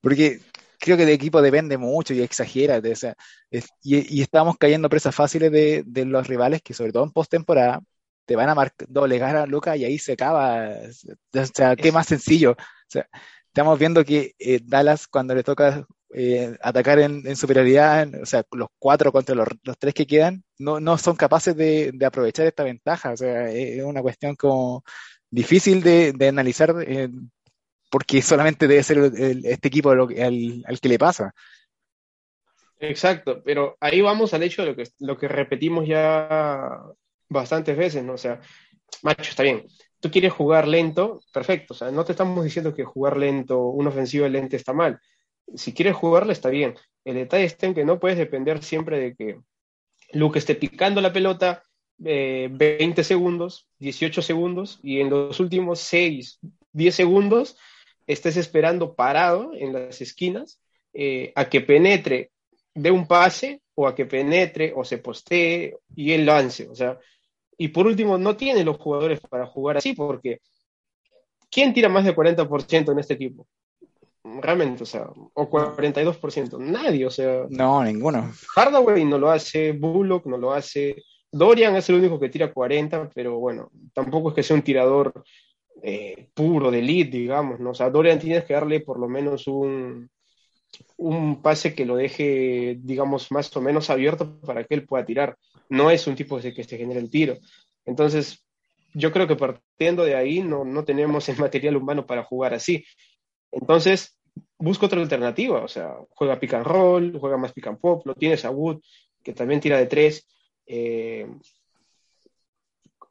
[0.03, 0.43] porque
[0.83, 2.79] creo que de equipo depende mucho y exagera.
[2.79, 3.14] O sea,
[3.51, 7.12] es, y, y, estamos cayendo presas fáciles de, de, los rivales que, sobre todo en
[7.12, 7.81] postemporada,
[8.27, 10.71] te van a doblegar a Lucas y ahí se acaba.
[11.35, 12.53] O sea, qué más sencillo.
[12.53, 12.57] O
[12.88, 13.07] sea,
[13.47, 18.68] estamos viendo que eh, Dallas, cuando le toca eh, atacar en, superioridad, o sea, los
[18.79, 23.12] cuatro contra los, tres que quedan, no, no son capaces de, aprovechar esta ventaja.
[23.12, 24.83] O sea, es una cuestión como
[25.31, 27.09] difícil de, analizar eh,
[27.93, 29.13] porque solamente debe ser
[29.45, 30.09] este equipo al,
[30.81, 31.35] que le pasa.
[32.81, 36.81] Exacto, pero ahí vamos al hecho de lo que, lo que repetimos ya
[37.29, 38.15] bastantes veces, ¿no?
[38.15, 38.41] O sea,
[39.03, 39.67] macho, está bien,
[40.01, 43.87] tú quieres jugar lento, perfecto, o sea, no te estamos diciendo que jugar lento, un
[43.87, 44.99] ofensivo lento está mal,
[45.55, 46.75] si quieres jugarle está bien.
[47.05, 49.39] El detalle está en que no puedes depender siempre de que
[50.13, 51.63] Luke esté picando la pelota
[51.99, 56.39] 20 eh, segundos, 18 segundos, y en los últimos 6,
[56.73, 57.59] 10 segundos
[58.07, 60.61] estés esperando parado en las esquinas
[60.93, 62.31] eh, a que penetre
[62.75, 66.69] de un pase o a que penetre o se postee y él lance.
[66.69, 66.99] O sea,
[67.57, 70.41] y por último, no tiene los jugadores para jugar así porque
[71.51, 73.47] ¿quién tira más del 40% en este equipo?
[74.25, 77.45] realmente, o sea, o 42%, nadie, o sea.
[77.51, 78.33] No, ninguno.
[78.55, 83.11] Hardaway no lo hace, Bullock no lo hace, Dorian es el único que tira 40,
[83.15, 85.25] pero bueno, tampoco es que sea un tirador
[85.83, 87.71] eh, puro de lead, digamos, ¿no?
[87.71, 90.11] O sea, Dorian tienes que darle por lo menos un,
[90.97, 95.37] un pase que lo deje, digamos, más o menos abierto para que él pueda tirar.
[95.69, 97.37] No es un tipo que se genere el tiro.
[97.85, 98.45] Entonces,
[98.95, 102.85] yo creo que partiendo de ahí no, no tenemos el material humano para jugar así.
[103.51, 104.19] Entonces,
[104.59, 108.15] busca otra alternativa, o sea, juega pick and roll, juega más pick and pop, lo
[108.15, 108.81] tienes a Wood,
[109.23, 110.27] que también tira de tres,
[110.67, 111.27] eh,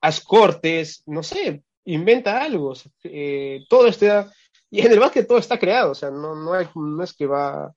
[0.01, 4.31] haz cortes, no sé, inventa algo, eh, todo está,
[4.69, 7.25] y en el básquet todo está creado, o sea, no, no, hay, no es que
[7.25, 7.73] va,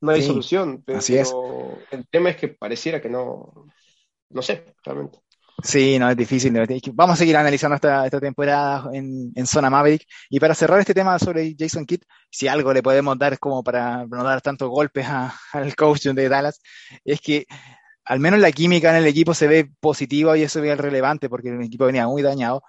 [0.00, 1.32] no hay solución, pero así es.
[1.90, 3.66] el tema es que pareciera que no,
[4.30, 5.18] no sé, realmente.
[5.60, 6.52] Sí, no, es difícil.
[6.92, 10.06] Vamos a seguir analizando esta, esta temporada en, en, Zona Maverick.
[10.30, 14.06] Y para cerrar este tema sobre Jason Kidd, si algo le podemos dar como para
[14.06, 15.04] no dar tantos golpes
[15.52, 16.60] al coach de Dallas,
[17.04, 17.46] es que
[18.04, 21.48] al menos la química en el equipo se ve positiva y eso es relevante porque
[21.48, 22.62] el equipo venía muy dañado.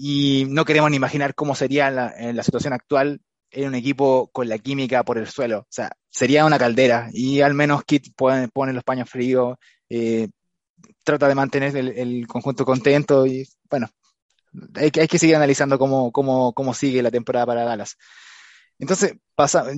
[0.00, 4.28] Y no queremos ni imaginar cómo sería la, en la situación actual en un equipo
[4.32, 5.60] con la química por el suelo.
[5.60, 9.56] O sea, sería una caldera y al menos Kidd pone, los paños fríos,
[9.88, 10.28] eh,
[11.02, 13.88] trata de mantener el, conjunto contento y bueno,
[14.74, 17.96] hay, hay que seguir analizando cómo, cómo, cómo, sigue la temporada para Dallas.
[18.78, 19.14] Entonces,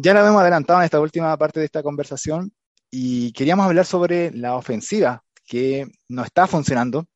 [0.00, 2.52] ya la hemos adelantado en esta última parte de esta conversación
[2.90, 7.06] y queríamos hablar sobre la ofensiva que no está funcionando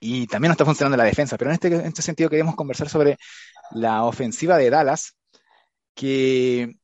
[0.00, 2.88] y también no está funcionando la defensa, pero en este, en este sentido queremos conversar
[2.88, 3.18] sobre
[3.72, 5.16] la ofensiva de Dallas,
[5.94, 6.76] que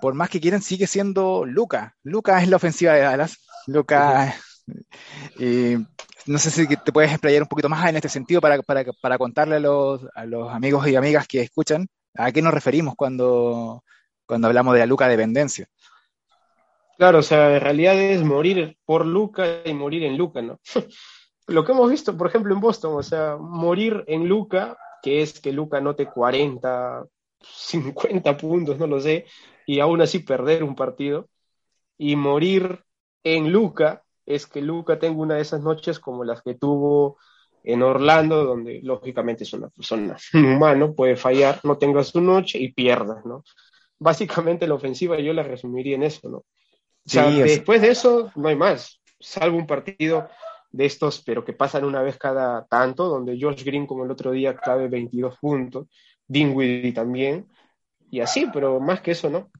[0.00, 1.96] por más que quieran sigue siendo Luca.
[2.02, 3.38] Luca es la ofensiva de Dallas.
[3.66, 4.34] Luca
[5.38, 5.78] eh,
[6.26, 9.56] no sé si te puedes explayar un poquito más en este sentido para, para, contarle
[9.56, 13.84] a los, a los, amigos y amigas que escuchan a qué nos referimos cuando,
[14.26, 15.68] cuando hablamos de la Luca dependencia.
[16.96, 20.60] Claro, o sea, en realidad es morir por Luca y morir en Luca, ¿no?
[21.46, 25.40] Lo que hemos visto, por ejemplo, en Boston, o sea, morir en Luca, que es
[25.40, 27.04] que Luca note 40,
[27.40, 29.26] 50 puntos, no lo sé,
[29.66, 31.28] y aún así perder un partido,
[31.98, 32.84] y morir
[33.22, 37.18] en Luca, es que Luca tenga una de esas noches como las que tuvo
[37.62, 42.72] en Orlando, donde lógicamente es una persona humano, puede fallar, no tenga su noche y
[42.72, 43.44] pierdas, ¿no?
[43.98, 46.38] Básicamente la ofensiva yo la resumiría en eso, ¿no?
[46.38, 50.28] O sea, después de eso no hay más, salvo un partido
[50.76, 54.30] de estos, pero que pasan una vez cada tanto, donde Josh Green como el otro
[54.30, 55.88] día cabe 22 puntos,
[56.26, 57.46] Dinwiddie también,
[58.10, 59.50] y así, pero más que eso, ¿no?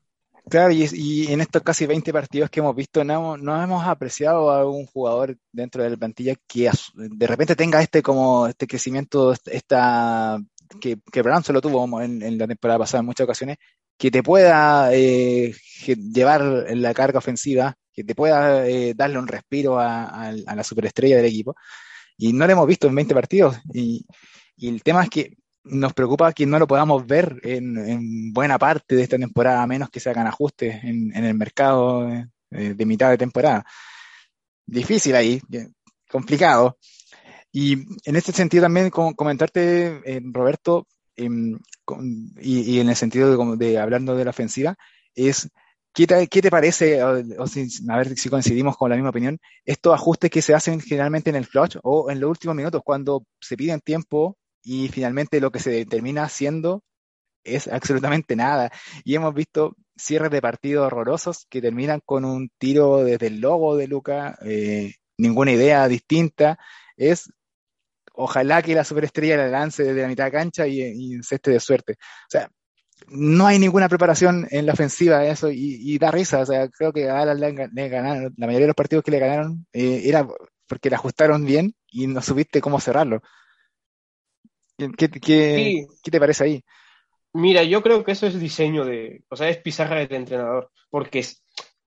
[0.49, 4.65] Claro, y, en estos casi 20 partidos que hemos visto, no, no hemos apreciado a
[4.65, 10.39] un jugador dentro de la plantilla que de repente tenga este como este crecimiento, esta
[10.81, 13.57] que, que Brown solo tuvo en, la temporada pasada en muchas ocasiones,
[13.99, 15.53] que te pueda eh,
[15.85, 21.25] llevar la carga ofensiva, que te pueda eh, darle un respiro a, la superestrella del
[21.25, 21.57] equipo.
[22.19, 23.57] Y no lo hemos visto en 20 partidos.
[23.73, 24.05] Y,
[24.61, 29.03] el tema es que nos preocupa que no lo podamos ver en, buena parte de
[29.03, 33.19] esta temporada, a menos que se hagan ajustes en, el mercado eh, de, mitad de
[33.19, 33.65] temporada.
[34.67, 35.41] Difícil ahí,
[36.09, 36.79] complicado.
[37.51, 37.73] Y
[38.05, 41.59] en este sentido también comentarte, eh, Roberto, em,
[42.41, 44.77] y, en el sentido de, hablando de la ofensiva,
[45.15, 45.51] es
[45.97, 46.07] ¿qué
[46.43, 50.79] te, parece, a ver si coincidimos con la misma opinión, estos ajustes que se hacen
[50.81, 55.41] generalmente en el clutch o en los últimos minutos cuando se piden tiempo y finalmente
[55.41, 56.83] lo que se termina haciendo
[57.45, 58.71] es absolutamente nada.
[59.05, 63.77] Y hemos visto cierres de partidos horrorosos que terminan con un tiro desde el logo
[63.77, 66.59] de Luca, eh, ninguna idea distinta.
[66.97, 67.31] Es
[68.13, 71.93] ojalá que la superestrella la lance desde la mitad de cancha y, y de suerte.
[71.93, 72.51] O sea,
[73.09, 77.09] no hay ninguna preparación en la ofensiva eso y, da risa, o sea, creo que
[77.09, 77.41] a Alan
[77.73, 80.27] le, ganaron, la mayoría de los partidos que le ganaron eh, era
[80.67, 83.23] porque le ajustaron bien y no supiste cómo cerrarlo.
[84.77, 86.65] ¿Qué, qué, te parece ahí?
[87.33, 91.25] Mira, yo creo que eso es diseño de, o sea, es pizarra del entrenador, porque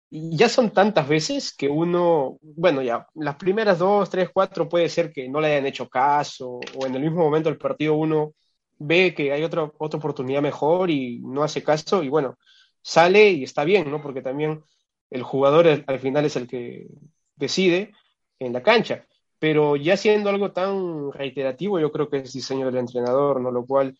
[0.10, 5.12] ya son tantas veces que uno, bueno, ya, las primeras dos, tres, cuatro puede ser
[5.12, 8.34] que no le hayan hecho caso, o en el mismo momento del partido uno
[8.80, 12.38] ve que hay otra, otra oportunidad mejor y no hace caso, y bueno,
[12.82, 14.02] sale y está bien, ¿no?
[14.02, 14.63] Porque también
[15.10, 16.88] el jugador al final es el que
[17.36, 17.94] decide
[18.39, 19.06] en la cancha.
[19.39, 23.52] Pero ya siendo algo tan reiterativo, yo creo que es diseño del entrenador, ¿no?
[23.52, 23.98] Lo cual,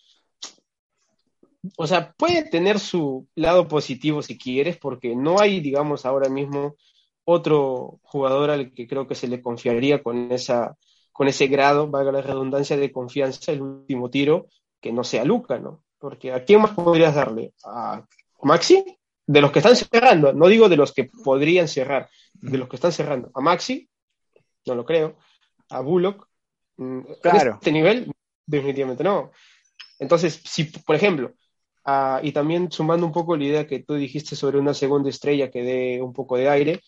[1.78, 6.76] o sea, puede tener su lado positivo si quieres, porque no hay, digamos, ahora mismo
[7.24, 10.78] otro jugador al que creo que se le confiaría con, esa,
[11.12, 14.48] con ese grado, valga la redundancia, de confianza el último tiro,
[14.82, 15.84] que no sea Luca, ¿no?
[15.98, 17.54] Porque ¿a quién más podrías darle?
[17.66, 18.06] ¿A
[18.44, 18.84] Maxi?
[19.26, 22.78] De los que están cerrando, no digo de los que podrían cerrar, de los que
[22.78, 23.30] están cerrando.
[23.36, 23.88] A Maxi,
[24.66, 25.18] no lo creo.
[25.70, 26.28] A Bullock,
[26.78, 27.56] mm, claro.
[27.56, 28.12] este nivel,
[28.46, 29.32] definitivamente no.
[30.00, 31.34] Entonces, si, por ejemplo,
[32.22, 35.64] y también sumando un poco la idea que tú dijiste sobre una segunda estrella que
[35.64, 36.82] dé un poco de aire,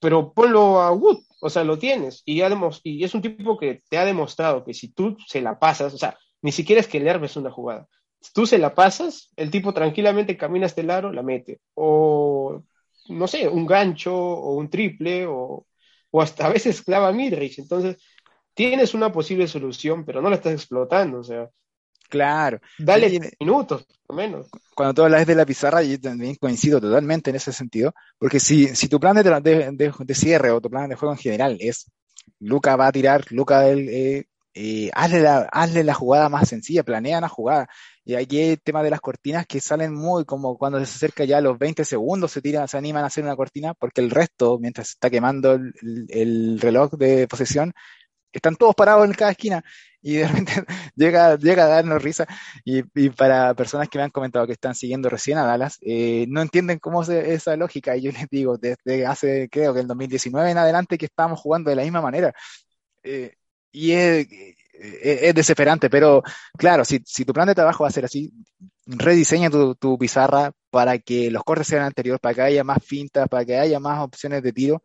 [0.00, 2.42] pero ponlo a Wood, o sea, lo tienes, y,
[2.84, 5.98] y es un tipo que te ha demostrado que si tú se la pasas, o
[5.98, 7.88] sea, ni siquiera es que le armes una jugada,
[8.22, 12.62] si tú se la pasas, el tipo tranquilamente camina hasta el aro, la mete, o
[13.08, 15.66] no sé, un gancho, o un triple, o,
[16.10, 17.60] o hasta a veces clava midrange.
[17.60, 17.96] Entonces,
[18.54, 21.50] tienes una posible solución, pero no la estás explotando, o sea.
[22.08, 22.60] Claro.
[22.78, 24.48] Dale minutos, por menos.
[24.74, 28.68] Cuando tú hablas de la pizarra, yo también coincido totalmente en ese sentido, porque si,
[28.76, 31.90] si tu plan de, de, de, cierre o tu plan de juego en general es
[32.38, 37.68] Luca va a tirar, Luca eh, eh, hazle, la, jugada más sencilla, planea la jugada.
[38.04, 41.38] Y aquí el tema de las cortinas que salen muy como cuando se acerca ya
[41.38, 44.58] a los 20 segundos, se tiran, se animan a hacer una cortina, porque el resto,
[44.58, 47.72] mientras está quemando el, reloj de posesión,
[48.32, 49.62] están todos parados en cada esquina
[50.00, 50.52] y de repente
[50.96, 52.26] llega, llega a darnos risa.
[52.64, 56.42] Y, para personas que me han comentado que están siguiendo recién a Dallas, eh, no
[56.42, 57.96] entienden cómo es esa lógica.
[57.96, 61.70] Y yo les digo, desde hace, creo que el 2019 en adelante, que estamos jugando
[61.70, 62.32] de la misma manera.
[63.02, 63.34] Eh,
[63.72, 64.28] y es,
[64.72, 66.22] es, desesperante, pero
[66.56, 68.32] claro, si, si, tu plan de trabajo va a ser así,
[68.86, 73.28] rediseña tu, tu, pizarra para que los cortes sean anteriores, para que haya más fintas,
[73.28, 74.82] para que haya más opciones de tiro,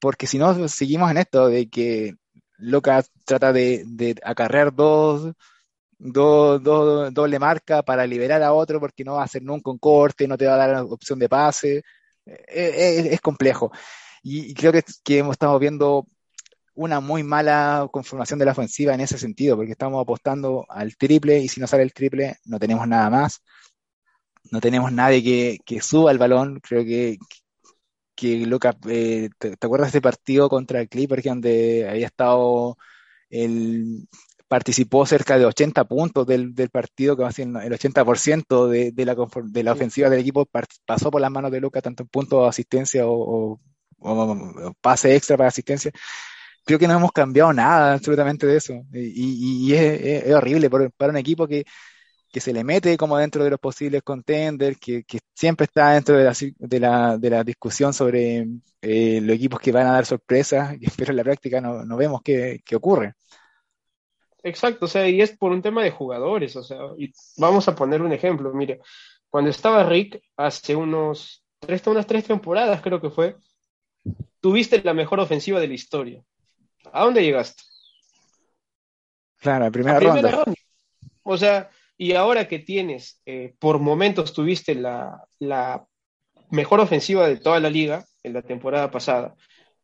[0.00, 2.14] porque si no, seguimos en esto de que
[2.58, 5.32] Lucas trata de, de acarrear dos,
[5.98, 9.78] dos, dos, doble marca para liberar a otro porque no va a hacer nunca un
[9.78, 11.82] corte, no te va a dar opción de pase,
[12.24, 13.72] es, es, complejo.
[14.22, 16.06] Y, creo que, que hemos estado viendo
[16.74, 21.38] una muy mala conformación de la ofensiva en ese sentido, porque estamos apostando al triple
[21.40, 23.42] y si no sale el triple no tenemos nada más.
[24.50, 26.60] No tenemos nadie que, que suba el balón.
[26.60, 27.18] Creo que,
[28.14, 32.76] que Lucas, eh, te, acuerdas de ese partido contra el Clipper donde había estado,
[33.30, 34.08] el,
[34.48, 38.92] participó cerca de 80 puntos del, del partido, que va a ser el 80% de,
[38.92, 40.46] de, la, de la ofensiva del equipo
[40.84, 43.60] pasó por las manos de Lucas, tanto en puntos, asistencia o,
[43.98, 45.92] o pase extra para asistencia
[46.64, 48.74] creo que no hemos cambiado nada absolutamente de eso.
[48.92, 51.64] Y, es, horrible para un equipo que,
[52.32, 56.34] se le mete como dentro de los posibles contenders, que, siempre está dentro de la,
[56.58, 58.46] de la, de la discusión sobre
[58.80, 62.22] eh, los equipos que van a dar sorpresas, pero en la práctica no, no vemos
[62.22, 63.14] qué, qué, ocurre.
[64.44, 67.74] Exacto, o sea, y es por un tema de jugadores, o sea, y vamos a
[67.74, 68.80] poner un ejemplo, mire,
[69.30, 73.36] cuando estaba Rick hace unos tres, unas tres temporadas creo que fue,
[74.40, 76.22] tuviste la mejor ofensiva de la historia.
[76.92, 77.62] ¿A dónde llegaste?
[79.38, 80.54] Claro, en primera, ronda.
[81.24, 85.24] O sea, y ahora que tienes, eh, por momentos tuviste la,
[86.50, 89.34] mejor ofensiva de toda la liga en la temporada pasada,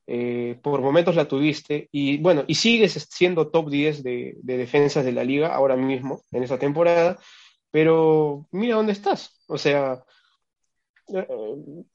[0.06, 5.04] eh, por momentos la tuviste, y bueno, y sigues siendo top 10 de, de, defensas
[5.04, 7.18] de la liga ahora mismo, en esa temporada,
[7.70, 9.42] pero mira dónde estás.
[9.46, 10.02] O sea,
[11.14, 11.26] eh,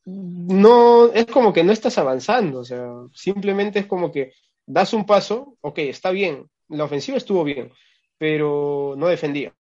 [0.05, 4.33] no, es como que no estás avanzando, o sea, simplemente es como que
[4.65, 7.71] das un paso, ok, está bien, la ofensiva estuvo bien,
[8.17, 9.53] pero no defendías,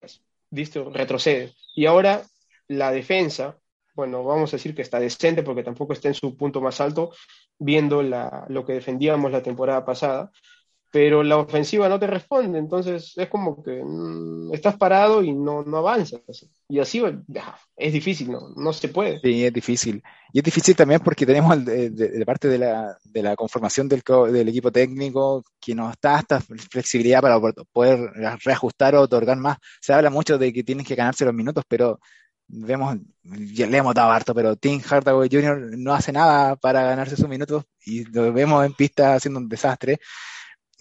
[0.49, 0.83] ¿viste?
[0.83, 1.53] Retrocede.
[1.75, 2.23] Y ahora
[2.67, 3.57] la defensa,
[3.95, 7.11] bueno, vamos a decir que está decente porque tampoco está en su punto más alto,
[7.57, 10.31] viendo lo que defendíamos la temporada pasada,
[10.91, 15.63] pero la ofensiva no te responde, entonces es como que mm, estás parado y no,
[15.63, 16.21] no avanzas.
[16.67, 17.01] Y así
[17.77, 18.49] es difícil, ¿no?
[18.57, 19.21] no se puede.
[19.21, 20.03] Sí, es difícil.
[20.33, 24.49] Y es difícil también porque tenemos de, parte de la, de la conformación del, del,
[24.49, 27.39] equipo técnico que nos da esta flexibilidad para
[27.71, 28.11] poder
[28.43, 29.57] reajustar o otorgar más.
[29.79, 31.99] Se habla mucho de que tienes que ganarse los minutos, pero
[32.47, 35.77] vemos, le hemos dado harto, pero Tim Hardaway Jr.
[35.77, 39.99] no hace nada para ganarse sus minutos y lo vemos en pista haciendo un desastre.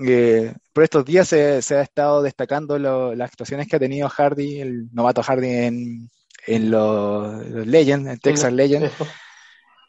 [0.03, 4.89] Eh, por estos días se, ha estado destacando las actuaciones que ha tenido Hardy, el
[4.93, 6.11] novato Hardy en,
[6.47, 8.93] en los, Legends, en Texas Legends.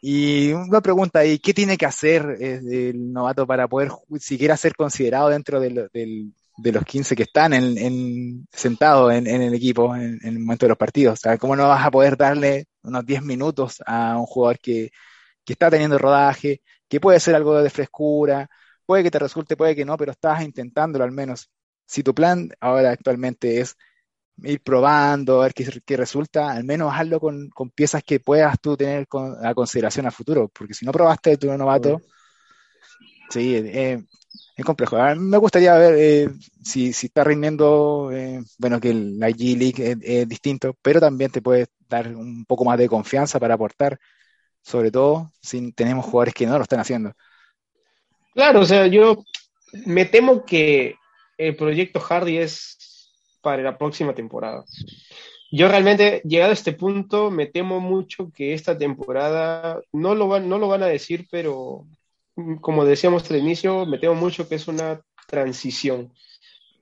[0.02, 2.60] Y una pregunta ahí, ¿qué tiene que hacer eh,
[2.90, 8.48] el novato para poder siquiera ser considerado dentro de, de los 15 que están en,
[8.52, 11.20] sentados en, el equipo en, el momento de los partidos?
[11.38, 14.90] ¿Cómo no vas a poder darle unos 10 minutos a un jugador que,
[15.44, 18.50] que está teniendo rodaje, que puede ser algo de frescura?
[18.92, 21.48] Puede que te resulte, puede que no, pero estás intentándolo al menos.
[21.86, 23.74] Si tu plan ahora actualmente es
[24.42, 29.06] ir probando, a ver qué, resulta, al menos hazlo con, piezas que puedas tú tener
[29.42, 32.02] a consideración a futuro, porque si no probaste tu novato,
[33.30, 34.04] sí, eh,
[34.56, 34.98] es complejo.
[35.16, 36.28] me gustaría ver eh,
[36.62, 41.68] si, está rindiendo, eh, bueno, que la G League es, distinto, pero también te puede
[41.88, 43.98] dar un poco más de confianza para aportar,
[44.60, 47.14] sobre todo si tenemos jugadores que no lo están haciendo.
[48.34, 49.24] Claro, o sea, yo
[49.86, 50.96] me temo que
[51.36, 53.10] el proyecto Hardy es
[53.42, 54.64] para la próxima temporada.
[55.50, 60.48] Yo realmente, llegado a este punto, me temo mucho que esta temporada, no lo van,
[60.48, 61.84] no lo van a decir, pero
[62.62, 66.12] como decíamos al inicio, me temo mucho que es una transición.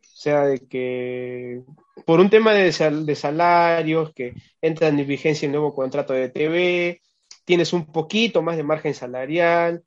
[0.00, 1.62] O sea, de que
[2.06, 7.00] por un tema de, de salarios, que entra en vigencia el nuevo contrato de TV,
[7.44, 9.82] tienes un poquito más de margen salarial,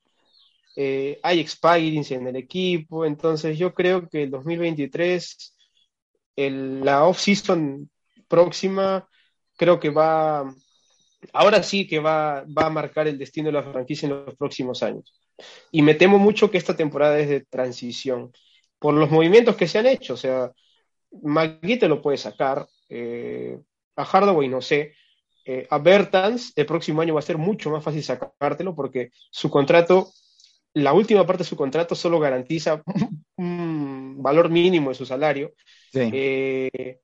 [0.76, 5.56] eh, hay expirings en el equipo, entonces yo creo que el 2023,
[6.36, 7.90] la off-season
[8.28, 9.08] próxima,
[9.56, 10.54] creo que va,
[11.32, 14.82] ahora sí que va, va a marcar el destino de la franquicia en los próximos
[14.84, 15.14] años.
[15.72, 18.32] Y me temo mucho que esta temporada es de transición,
[18.80, 20.52] por los movimientos que se han hecho, o sea,
[21.22, 23.60] McGee te lo puede sacar, eh,
[23.96, 24.94] a Hardaway no sé,
[25.46, 29.50] eh, a Bertans el próximo año va a ser mucho más fácil sacártelo porque su
[29.50, 30.12] contrato
[30.74, 32.82] la última parte de su contrato solo garantiza
[33.38, 35.54] un valor mínimo de su salario.
[35.94, 37.00] Eh,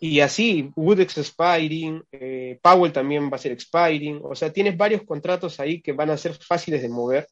[0.00, 5.02] y así, Woodex expiring, eh, Powell también va a ser expiring, o sea, tienes varios
[5.02, 7.26] contratos ahí que van a ser fáciles de mover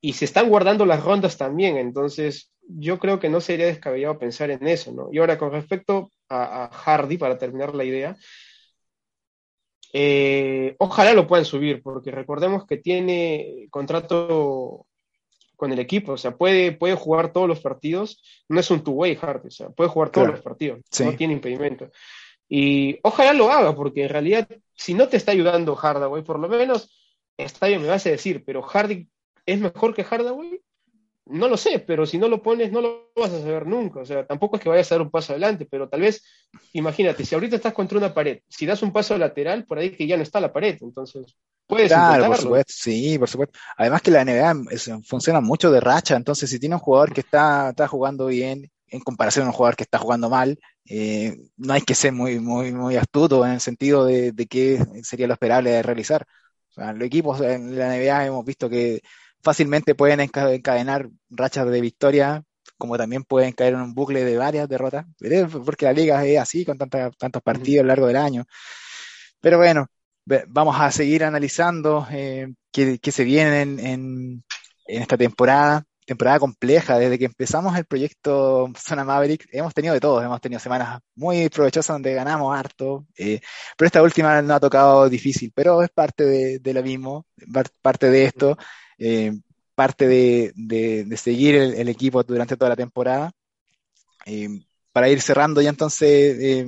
[0.00, 4.50] y se están guardando las rondas también, entonces yo creo que no sería descabellado pensar
[4.50, 5.08] en eso, ¿no?
[5.12, 8.16] Y ahora con respecto a, Hardy, para terminar la idea,
[9.92, 14.86] eh, ojalá lo puedan subir, porque recordemos que tiene contrato
[15.60, 19.18] con el equipo, o sea, puede, puede jugar todos los partidos, no es un two-way
[19.20, 21.90] hard, o sea, puede jugar todos los partidos, no tiene impedimento.
[22.48, 26.48] Y ojalá lo haga, porque en realidad, si no te está ayudando Hardaway, por lo
[26.48, 26.90] menos,
[27.36, 29.06] está bien, me vas a decir, pero Hardy
[29.44, 30.62] es mejor que Hardaway,
[31.30, 34.00] no lo sé, pero si no lo pones, no lo vas a saber nunca.
[34.00, 36.22] O sea, tampoco es que vayas a dar un paso adelante, pero tal vez,
[36.72, 40.06] imagínate, si ahorita estás contra una pared, si das un paso lateral, por ahí que
[40.06, 40.76] ya no está la pared.
[40.80, 43.58] Entonces, puedes Claro, por supuesto, sí, por supuesto.
[43.76, 47.70] Además que la NBA funciona mucho de racha, entonces si tiene un jugador que está,
[47.70, 51.82] está jugando bien, en comparación a un jugador que está jugando mal, eh, no hay
[51.82, 55.70] que ser muy, muy, muy astuto en el sentido de, de qué sería lo esperable
[55.70, 56.26] de realizar.
[56.70, 59.00] O sea, los equipos en la NBA hemos visto que
[59.42, 62.44] fácilmente pueden encadenar rachas de victoria,
[62.78, 65.06] como también pueden caer en un bucle de varias derrotas,
[65.64, 68.44] porque la liga es así, con tantos partidos a lo largo del año.
[69.40, 69.86] Pero bueno,
[70.48, 74.44] vamos a seguir analizando eh, qué, se viene en, en,
[74.86, 76.98] esta temporada, temporada compleja.
[76.98, 81.48] Desde que empezamos el proyecto Zona Maverick, hemos tenido de todo, hemos tenido semanas muy
[81.48, 83.40] provechosas donde ganamos harto, eh,
[83.76, 87.26] pero esta última no ha tocado difícil, pero es parte de, de lo mismo,
[87.82, 88.56] parte de esto.
[89.00, 89.32] Eh,
[89.74, 93.32] parte de, seguir el, equipo durante toda la temporada.
[94.26, 94.48] Eh,
[94.92, 96.66] para ir cerrando ya entonces, eh,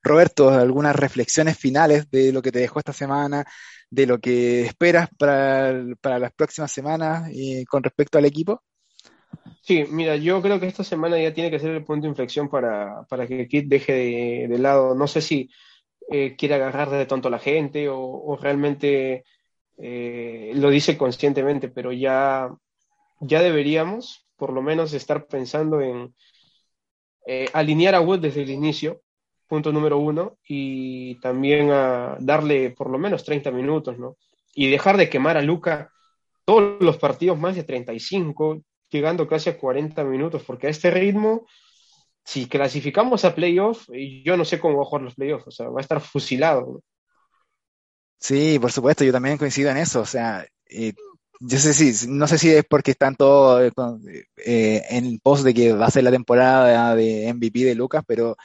[0.00, 3.44] Roberto, algunas reflexiones finales de lo que te dejó esta semana,
[3.90, 7.28] de lo que esperas para, las próximas semanas
[7.68, 8.62] con respecto al equipo.
[9.60, 12.48] Sí, mira, yo creo que esta semana ya tiene que ser el punto de inflexión
[12.48, 15.50] para, que Kit deje de, lado, no sé si
[16.08, 19.24] quiere agarrar de tonto a la gente o realmente
[19.78, 22.50] eh, lo dice conscientemente, pero ya,
[23.20, 26.14] ya deberíamos por lo menos estar pensando en
[27.26, 29.02] eh, alinear a Wood desde el inicio,
[29.46, 31.68] punto número uno, y también
[32.20, 34.16] darle por lo menos 30 minutos, ¿no?
[34.54, 35.90] Y dejar de quemar a Luca
[36.44, 41.46] todos los partidos más de 35, llegando casi a 40 minutos, porque a este ritmo,
[42.24, 43.86] si clasificamos a playoff,
[44.24, 46.82] yo no sé cómo va a jugar los playoffs, o sea, va a estar fusilado.
[48.18, 50.92] Sí, por supuesto, yo también coincido en eso, o sea, eh,
[51.40, 55.54] yo sé si, no sé si es porque están todos eh, eh, en post de
[55.54, 58.36] que va a ser la temporada de MVP de Lucas, pero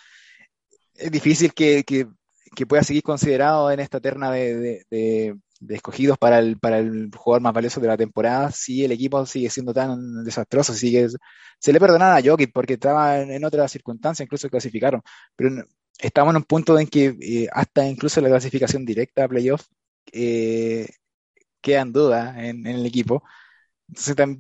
[0.94, 2.08] es difícil que, que,
[2.56, 5.36] que pueda seguir considerado en esta terna de,
[5.70, 9.50] escogidos para el, para el jugador más valioso de la temporada si el equipo sigue
[9.50, 11.08] siendo tan desastroso, sigue,
[11.60, 15.02] se le perdonaba a Jokic porque estaba en, en otras circunstancias, incluso clasificaron,
[15.36, 15.66] pero
[16.00, 19.64] estamos en un punto en que eh, hasta incluso la clasificación directa a playoff
[20.12, 20.88] eh,
[21.88, 23.24] dudas en, en, el equipo.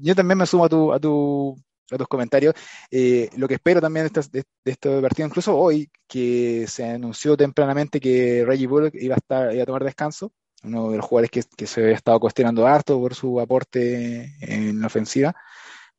[0.01, 1.55] Yo también me sumo a tu, a tu,
[1.91, 2.53] a tus comentarios.
[2.91, 6.83] Eh, lo que espero también de, este, de, de este partido, incluso hoy, que se
[6.85, 10.33] anunció tempranamente que Reggie Bullock iba a, estar, iba a tomar descanso,
[10.63, 14.79] uno de los jugadores que, que se había estado cuestionando harto por su aporte en
[14.81, 15.35] la ofensiva.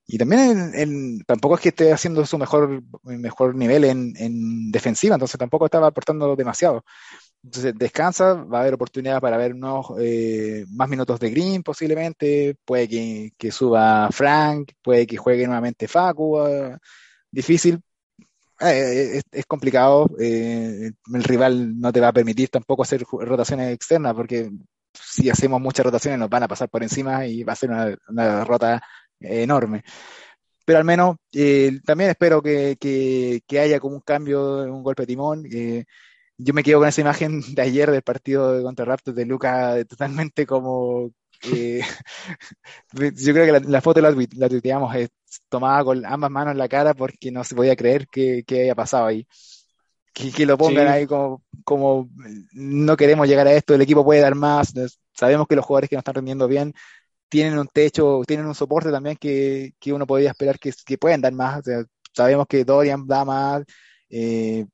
[0.06, 5.14] Y también en, tampoco es que esté haciendo su mejor, mejor nivel en, en defensiva,
[5.14, 6.84] entonces tampoco estaba aportando demasiado.
[7.42, 12.56] Entonces descansa, va a haber oportunidad para ver unos eh, más minutos de Green posiblemente,
[12.64, 16.76] puede que, que, suba Frank, puede que juegue nuevamente Facu, uh,
[17.30, 17.82] difícil,
[18.72, 23.72] eh, es, es, complicado, eh, el rival no te va a permitir tampoco hacer rotaciones
[23.72, 24.50] externas porque
[24.92, 27.96] si hacemos muchas rotaciones nos van a pasar por encima y va a ser una,
[28.08, 28.82] una derrota
[29.20, 29.82] enorme.
[30.64, 35.06] Pero al menos eh, también espero que, que, haya como un cambio, un golpe de
[35.06, 35.44] timón.
[35.52, 35.84] Eh,
[36.38, 40.46] yo me quedo con esa imagen de ayer del partido contra Raptors de Luca totalmente
[40.46, 41.10] como...
[41.52, 41.82] Eh,
[42.92, 45.08] yo creo que la, foto la, la tuiteamos eh,
[45.48, 48.74] tomada con ambas manos en la cara porque no se podía creer que, que haya
[48.74, 49.26] pasado ahí.
[50.12, 50.92] Que, que lo pongan sí.
[50.92, 52.08] ahí como, como
[52.52, 54.72] no queremos llegar a esto, el equipo puede dar más,
[55.12, 56.72] sabemos que los jugadores que no están rendiendo bien
[57.28, 61.20] tienen un techo, tienen un soporte también que, que uno podría esperar que, que puedan
[61.20, 61.60] dar más.
[61.60, 63.64] O sea, sabemos que Dorian da más,
[64.08, 64.66] eh,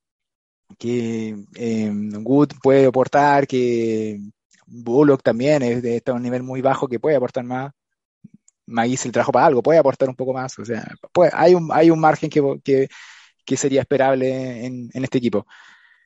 [0.79, 1.91] que eh,
[2.23, 4.19] Wood puede aportar, que
[4.67, 7.73] Bullock también es está a un nivel muy bajo que puede aportar más.
[8.71, 10.59] Magui se trajo para algo, puede aportar un poco más.
[10.59, 12.89] O sea, puede, hay, un, hay un margen que, que,
[13.45, 15.47] que sería esperable en, en, este equipo.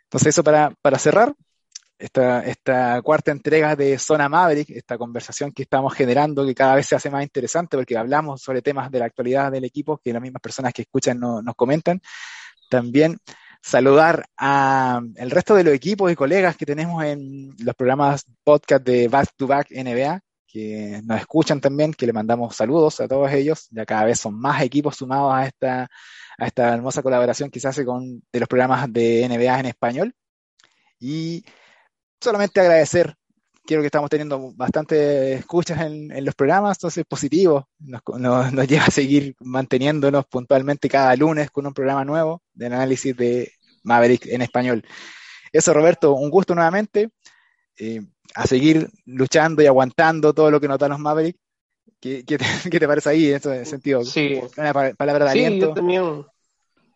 [0.04, 1.34] Entonces, eso para, para cerrar,
[1.98, 6.86] esta, esta cuarta entrega de Zona Maverick, esta conversación que estamos generando, que cada vez
[6.86, 10.22] se hace más interesante porque hablamos sobre temas de la actualidad del equipo que las
[10.22, 12.00] mismas personas que escuchan no, nos comentan.
[12.68, 13.18] También
[13.62, 18.84] saludar a el resto de los equipos y colegas que tenemos en los programas podcast
[18.84, 20.20] de Back to Back NBA,
[20.54, 23.66] que nos escuchan también, que le mandamos saludos a todos ellos.
[23.72, 25.90] Ya cada vez son más equipos sumados a esta,
[26.38, 30.14] a esta hermosa colaboración que se hace con de los programas de NBA en español.
[31.00, 31.44] Y
[32.20, 33.16] solamente agradecer.
[33.66, 37.68] Quiero que estamos teniendo bastante escuchas en, en los programas, entonces es positivo.
[37.80, 42.66] Nos, nos, nos, lleva a seguir manteniéndonos puntualmente cada lunes con un programa nuevo de
[42.66, 43.50] análisis de
[43.82, 44.84] Maverick en español.
[45.50, 47.10] Eso, Roberto, un gusto nuevamente.
[47.76, 48.02] Eh,
[48.34, 51.36] a seguir luchando y aguantando todo lo que nos dan los Maverick.
[52.00, 54.04] ¿Qué, qué, te, ¿Qué, te, parece ahí en ese sentido?
[54.04, 54.40] Sí.
[54.56, 55.68] Una palabra de sí, aliento.
[55.68, 56.24] Yo también,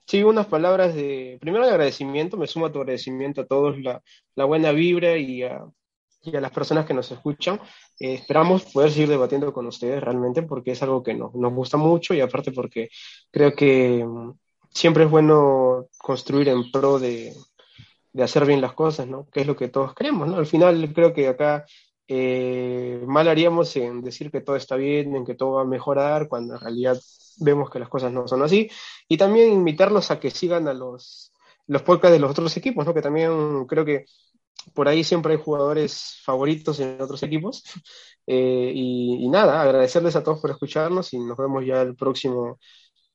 [0.08, 4.02] Sí, unas palabras de, primero de agradecimiento, me sumo a tu agradecimiento a todos, la,
[4.36, 5.66] la buena vibra y a,
[6.22, 7.60] y a, las personas que nos escuchan.
[8.00, 11.76] Eh, esperamos poder seguir debatiendo con ustedes realmente porque es algo que no, nos gusta
[11.76, 12.88] mucho y aparte porque
[13.30, 14.34] creo que um,
[14.70, 17.34] siempre es bueno construir en pro de,
[18.12, 19.28] de, hacer bien las cosas, ¿no?
[19.30, 20.36] Que es lo que todos queremos, ¿no?
[20.36, 21.66] Al final creo que acá
[22.06, 26.28] eh, mal haríamos en decir que todo está bien, en que todo va a mejorar,
[26.28, 26.98] cuando en realidad
[27.38, 28.70] vemos que las cosas no son así.
[29.08, 31.32] Y también invitarlos a que sigan a los,
[31.66, 32.94] los podcasts de los otros equipos, ¿no?
[32.94, 34.06] que también creo que
[34.74, 37.62] por ahí siempre hay jugadores favoritos en otros equipos.
[38.30, 42.58] Eh, y, nada, agradecerles a todos por escucharnos y nos vemos ya el próximo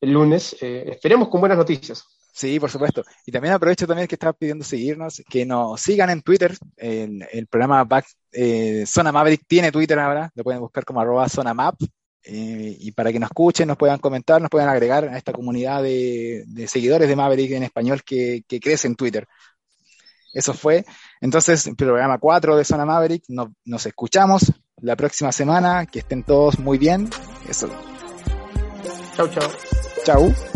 [0.01, 0.57] el lunes.
[0.59, 2.03] Eh, esperemos con buenas noticias.
[2.33, 3.03] Sí, por supuesto.
[3.27, 6.57] Y también aprovecho también que estaba pidiendo seguirnos, que nos sigan en Twitter.
[6.75, 11.29] El, el programa Back, eh, Zona Maverick tiene Twitter ahora, lo pueden buscar como arroba
[11.29, 11.75] Zona Map.
[12.25, 15.83] Eh, y para que nos escuchen, nos puedan comentar, nos puedan agregar a esta comunidad
[15.83, 19.27] de, de seguidores de Maverick en español que, que, crece en Twitter.
[20.33, 20.85] Eso fue.
[21.21, 23.25] Entonces, programa 4 de Zona Maverick.
[23.27, 25.85] Nos, nos escuchamos la próxima semana.
[25.85, 27.09] Que estén todos muy bien.
[27.47, 27.69] Eso.
[29.15, 29.51] Chau, chau.
[30.03, 30.52] Chau.